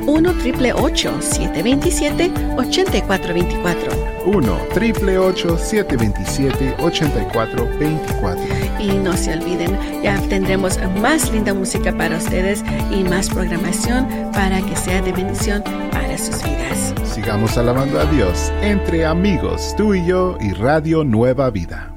1 0.07 0.33
triple 0.43 0.73
727 0.73 2.33
8424 2.57 4.17
1 4.27 4.59
triple 4.75 5.17
727 5.17 6.75
8424 6.79 8.66
y 8.81 8.89
no 8.99 9.17
se 9.17 9.33
olviden, 9.33 9.79
ya 10.03 10.21
tendremos 10.29 10.79
más 11.01 11.31
linda 11.33 11.55
música 11.55 11.97
para 11.97 12.17
ustedes 12.19 12.65
y 12.91 13.05
más 13.05 13.29
programación 13.29 14.07
para 14.33 14.61
que 14.61 14.77
sea 14.77 15.03
de 15.03 15.13
bendición 15.13 15.63
para 15.91 16.19
sus 16.19 16.43
vidas. 16.43 16.95
Sigamos 17.05 17.57
alabando 17.57 17.99
a 17.99 18.05
Dios 18.07 18.53
entre 18.63 19.05
amigos, 19.05 19.75
tú 19.77 19.95
y 19.95 20.05
yo 20.07 20.37
y 20.41 20.53
Radio 20.53 21.05
Nueva 21.05 21.51
Vida. 21.51 21.96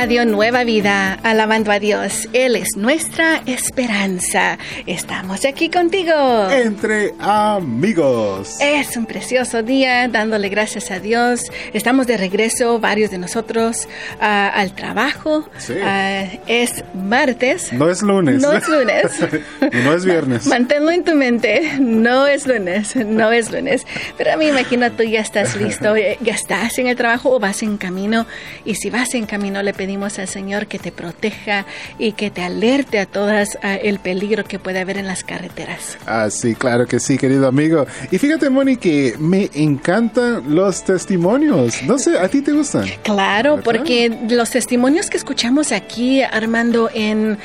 Radio 0.00 0.24
Nueva 0.24 0.62
Vida, 0.62 1.14
alabando 1.24 1.72
a 1.72 1.80
Dios. 1.80 2.28
Él 2.32 2.54
es 2.54 2.76
nuestra 2.76 3.42
esperanza. 3.46 4.56
Estamos 4.86 5.44
aquí 5.44 5.70
contigo. 5.70 6.48
Entre 6.52 7.14
amigos. 7.18 8.58
Es 8.60 8.96
un 8.96 9.06
precioso 9.06 9.64
día, 9.64 10.06
dándole 10.06 10.50
gracias 10.50 10.92
a 10.92 11.00
Dios. 11.00 11.50
Estamos 11.72 12.06
de 12.06 12.16
regreso, 12.16 12.78
varios 12.78 13.10
de 13.10 13.18
nosotros, 13.18 13.88
uh, 14.20 14.24
al 14.54 14.72
trabajo. 14.76 15.48
Sí. 15.58 15.72
Uh, 15.72 16.38
es 16.46 16.84
martes. 16.94 17.72
No 17.72 17.90
es 17.90 18.00
lunes. 18.00 18.40
No 18.40 18.52
es 18.52 18.68
lunes. 18.68 19.10
y 19.72 19.76
no 19.78 19.94
es 19.94 20.04
viernes. 20.04 20.46
Manténlo 20.46 20.92
en 20.92 21.02
tu 21.02 21.16
mente. 21.16 21.72
No 21.80 22.28
es 22.28 22.46
lunes. 22.46 22.94
No 22.94 23.32
es 23.32 23.50
lunes. 23.50 23.84
Pero 24.16 24.34
a 24.34 24.36
mí 24.36 24.46
imagino 24.46 24.92
tú 24.92 25.02
ya 25.02 25.22
estás 25.22 25.56
listo. 25.56 25.92
Ya 26.20 26.34
estás 26.34 26.78
en 26.78 26.86
el 26.86 26.96
trabajo 26.96 27.34
o 27.34 27.40
vas 27.40 27.62
en 27.62 27.78
camino. 27.78 28.26
Y 28.64 28.76
si 28.76 28.90
vas 28.90 29.14
en 29.14 29.26
camino, 29.26 29.62
le 29.62 29.72
pedimos 29.72 29.87
pedimos 29.88 30.18
al 30.18 30.28
Señor 30.28 30.66
que 30.66 30.78
te 30.78 30.92
proteja 30.92 31.64
y 31.98 32.12
que 32.12 32.30
te 32.30 32.42
alerte 32.42 32.98
a 32.98 33.06
todas 33.06 33.56
el 33.62 33.98
peligro 34.00 34.44
que 34.44 34.58
puede 34.58 34.80
haber 34.80 34.98
en 34.98 35.06
las 35.06 35.24
carreteras. 35.24 35.96
Ah, 36.04 36.28
sí, 36.28 36.54
claro 36.54 36.86
que 36.86 37.00
sí, 37.00 37.16
querido 37.16 37.48
amigo. 37.48 37.86
Y 38.10 38.18
fíjate, 38.18 38.50
Moni, 38.50 38.76
que 38.76 39.14
me 39.18 39.48
encantan 39.54 40.54
los 40.54 40.84
testimonios. 40.84 41.82
No 41.84 41.98
sé, 41.98 42.18
¿a 42.18 42.28
ti 42.28 42.42
te 42.42 42.52
gustan? 42.52 42.84
Claro, 43.02 43.56
¿verdad? 43.56 43.64
porque 43.64 44.26
los 44.28 44.50
testimonios 44.50 45.08
que 45.08 45.16
escuchamos 45.16 45.72
aquí, 45.72 46.20
Armando, 46.20 46.90
en, 46.92 47.38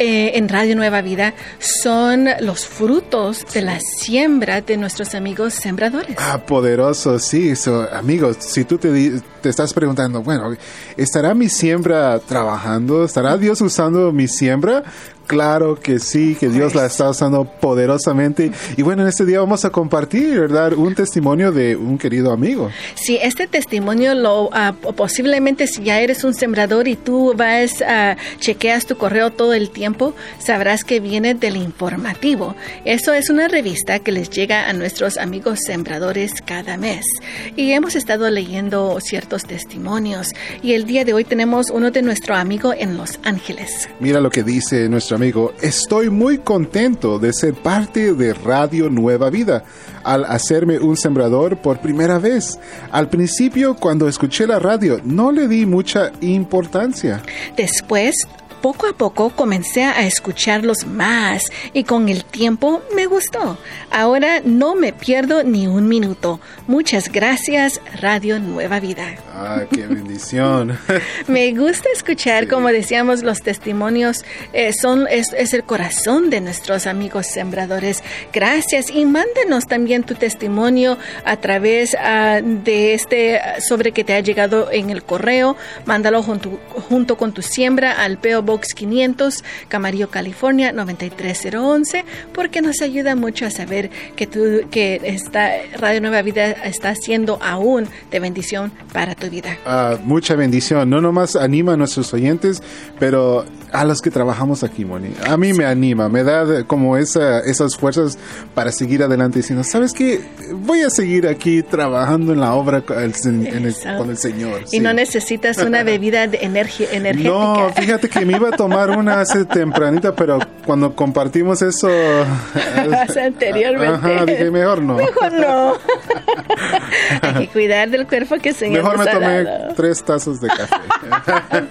eh, 0.00 0.32
en 0.34 0.48
Radio 0.48 0.74
Nueva 0.74 1.02
Vida, 1.02 1.34
son 1.60 2.26
los 2.40 2.66
frutos 2.66 3.46
de 3.54 3.62
la 3.62 3.78
siembra 3.78 4.60
de 4.60 4.76
nuestros 4.76 5.14
amigos 5.14 5.54
sembradores. 5.54 6.16
Ah, 6.18 6.44
poderoso, 6.44 7.20
sí. 7.20 7.54
So, 7.54 7.88
amigos, 7.92 8.38
si 8.40 8.64
tú 8.64 8.76
te, 8.76 9.20
te 9.40 9.48
estás 9.48 9.72
preguntando, 9.72 10.20
bueno, 10.20 10.56
¿estará 10.96 11.32
mi 11.32 11.48
siembra 11.60 12.18
trabajando? 12.20 13.04
¿Estará 13.04 13.36
Dios 13.36 13.60
usando 13.60 14.12
mi 14.12 14.26
siembra? 14.28 14.82
Claro 15.30 15.78
que 15.78 16.00
sí, 16.00 16.34
que 16.34 16.48
Dios 16.48 16.74
la 16.74 16.86
está 16.86 17.08
usando 17.08 17.44
poderosamente. 17.44 18.50
Y 18.76 18.82
bueno, 18.82 19.02
en 19.02 19.08
este 19.08 19.24
día 19.24 19.38
vamos 19.38 19.64
a 19.64 19.70
compartir, 19.70 20.40
¿verdad? 20.40 20.72
Un 20.72 20.96
testimonio 20.96 21.52
de 21.52 21.76
un 21.76 21.98
querido 21.98 22.32
amigo. 22.32 22.68
Sí, 22.96 23.16
este 23.22 23.46
testimonio 23.46 24.16
lo 24.16 24.46
uh, 24.46 24.92
posiblemente 24.96 25.68
si 25.68 25.84
ya 25.84 26.00
eres 26.00 26.24
un 26.24 26.34
sembrador 26.34 26.88
y 26.88 26.96
tú 26.96 27.32
vas 27.36 27.80
a 27.80 28.16
uh, 28.16 28.40
chequeas 28.40 28.86
tu 28.86 28.96
correo 28.96 29.30
todo 29.30 29.54
el 29.54 29.70
tiempo, 29.70 30.14
sabrás 30.40 30.82
que 30.82 30.98
viene 30.98 31.36
del 31.36 31.54
informativo. 31.54 32.56
Eso 32.84 33.14
es 33.14 33.30
una 33.30 33.46
revista 33.46 34.00
que 34.00 34.10
les 34.10 34.30
llega 34.30 34.68
a 34.68 34.72
nuestros 34.72 35.16
amigos 35.16 35.60
sembradores 35.64 36.42
cada 36.44 36.76
mes. 36.76 37.06
Y 37.54 37.70
hemos 37.70 37.94
estado 37.94 38.28
leyendo 38.30 38.98
ciertos 39.00 39.44
testimonios 39.44 40.32
y 40.60 40.72
el 40.72 40.86
día 40.86 41.04
de 41.04 41.12
hoy 41.12 41.22
tenemos 41.22 41.70
uno 41.70 41.92
de 41.92 42.02
nuestro 42.02 42.34
amigo 42.34 42.74
en 42.76 42.96
Los 42.96 43.20
Ángeles. 43.22 43.88
Mira 44.00 44.20
lo 44.20 44.30
que 44.30 44.42
dice 44.42 44.88
nuestro 44.88 45.19
amigo, 45.20 45.52
estoy 45.60 46.08
muy 46.08 46.38
contento 46.38 47.18
de 47.18 47.34
ser 47.34 47.52
parte 47.52 48.14
de 48.14 48.32
Radio 48.32 48.88
Nueva 48.88 49.28
Vida 49.28 49.64
al 50.02 50.24
hacerme 50.24 50.78
un 50.78 50.96
sembrador 50.96 51.58
por 51.58 51.78
primera 51.80 52.18
vez. 52.18 52.58
Al 52.90 53.10
principio, 53.10 53.76
cuando 53.76 54.08
escuché 54.08 54.46
la 54.46 54.58
radio, 54.58 54.98
no 55.04 55.30
le 55.30 55.46
di 55.46 55.66
mucha 55.66 56.10
importancia. 56.22 57.22
Después, 57.54 58.14
poco 58.60 58.86
a 58.86 58.92
poco 58.92 59.30
comencé 59.30 59.84
a 59.84 60.06
escucharlos 60.06 60.86
más 60.86 61.44
y 61.72 61.84
con 61.84 62.08
el 62.08 62.24
tiempo 62.24 62.82
me 62.94 63.06
gustó. 63.06 63.58
Ahora 63.90 64.40
no 64.44 64.74
me 64.74 64.92
pierdo 64.92 65.42
ni 65.42 65.66
un 65.66 65.88
minuto. 65.88 66.40
Muchas 66.66 67.10
gracias, 67.10 67.80
Radio 68.00 68.38
Nueva 68.38 68.80
Vida. 68.80 69.14
Ah, 69.34 69.62
qué 69.72 69.86
bendición. 69.86 70.78
me 71.26 71.52
gusta 71.52 71.88
escuchar, 71.94 72.44
sí. 72.44 72.50
como 72.50 72.68
decíamos, 72.68 73.22
los 73.22 73.42
testimonios 73.42 74.24
eh, 74.52 74.72
son 74.72 75.06
es, 75.10 75.32
es, 75.32 75.54
el 75.54 75.64
corazón 75.64 76.30
de 76.30 76.40
nuestros 76.40 76.86
amigos 76.86 77.26
sembradores. 77.26 78.02
Gracias 78.32 78.90
y 78.90 79.06
mándenos 79.06 79.66
también 79.66 80.02
tu 80.02 80.14
testimonio 80.14 80.98
a 81.24 81.36
través 81.36 81.94
uh, 81.94 82.42
de 82.44 82.94
este 82.94 83.40
sobre 83.66 83.92
que 83.92 84.04
te 84.04 84.14
ha 84.14 84.20
llegado 84.20 84.70
en 84.70 84.90
el 84.90 85.02
correo. 85.02 85.56
Mándalo 85.86 86.22
junto, 86.22 86.60
junto 86.88 87.16
con 87.16 87.32
tu 87.32 87.42
siembra 87.42 87.92
al 87.92 88.18
PO 88.18 88.42
Box 88.50 88.74
500, 88.74 89.44
Camarillo, 89.68 90.10
California 90.10 90.72
93011, 90.72 92.04
porque 92.32 92.60
nos 92.60 92.82
ayuda 92.82 93.14
mucho 93.14 93.46
a 93.46 93.50
saber 93.50 93.90
que 94.16 94.26
tú, 94.26 94.68
que 94.72 95.00
esta 95.04 95.52
Radio 95.78 96.00
Nueva 96.00 96.20
Vida 96.22 96.50
está 96.50 96.96
siendo 96.96 97.38
aún 97.40 97.86
de 98.10 98.18
bendición 98.18 98.72
para 98.92 99.14
tu 99.14 99.30
vida. 99.30 99.56
Uh, 99.64 100.04
mucha 100.04 100.34
bendición. 100.34 100.90
No 100.90 101.00
nomás 101.00 101.36
anima 101.36 101.74
a 101.74 101.76
nuestros 101.76 102.12
oyentes, 102.12 102.60
pero 102.98 103.44
a 103.72 103.84
los 103.84 104.02
que 104.02 104.10
trabajamos 104.10 104.64
aquí, 104.64 104.84
Moni. 104.84 105.10
A 105.24 105.36
mí 105.36 105.52
sí. 105.52 105.58
me 105.58 105.64
anima, 105.64 106.08
me 106.08 106.24
da 106.24 106.64
como 106.64 106.96
esa, 106.96 107.40
esas 107.40 107.76
fuerzas 107.76 108.18
para 108.54 108.72
seguir 108.72 109.02
adelante 109.02 109.38
diciendo, 109.38 109.64
¿sabes 109.64 109.92
qué? 109.92 110.20
Voy 110.54 110.80
a 110.80 110.90
seguir 110.90 111.28
aquí 111.28 111.62
trabajando 111.62 112.32
en 112.32 112.40
la 112.40 112.54
obra 112.54 112.80
con 112.80 112.98
el, 112.98 113.14
en 113.24 113.66
el, 113.66 113.74
con 113.96 114.10
el 114.10 114.16
Señor. 114.16 114.62
Y 114.66 114.70
sí. 114.70 114.80
no 114.80 114.92
necesitas 114.92 115.58
una 115.58 115.82
bebida 115.82 116.26
de 116.26 116.38
energía 116.42 116.88
energética. 116.92 117.30
No, 117.30 117.72
fíjate 117.74 118.08
que 118.08 118.24
me 118.24 118.38
iba 118.40 118.48
a 118.48 118.56
tomar 118.56 118.90
una 118.90 119.20
hace 119.20 119.44
tempranita, 119.44 120.14
pero 120.14 120.38
cuando 120.64 120.94
compartimos 120.94 121.62
eso... 121.62 121.88
anteriormente. 123.24 124.12
Ajá, 124.12 124.24
dije, 124.26 124.50
mejor 124.50 124.82
no. 124.82 124.94
Mejor 124.94 125.32
no. 125.32 125.74
Hay 127.22 127.34
que 127.34 127.48
cuidar 127.48 127.90
del 127.90 128.06
cuerpo 128.06 128.36
que 128.36 128.52
Señor 128.52 128.82
Mejor 128.82 128.98
me 128.98 129.06
tomé 129.06 129.44
dado. 129.44 129.74
tres 129.74 130.02
tazas 130.04 130.40
de 130.40 130.48
café. 130.48 130.76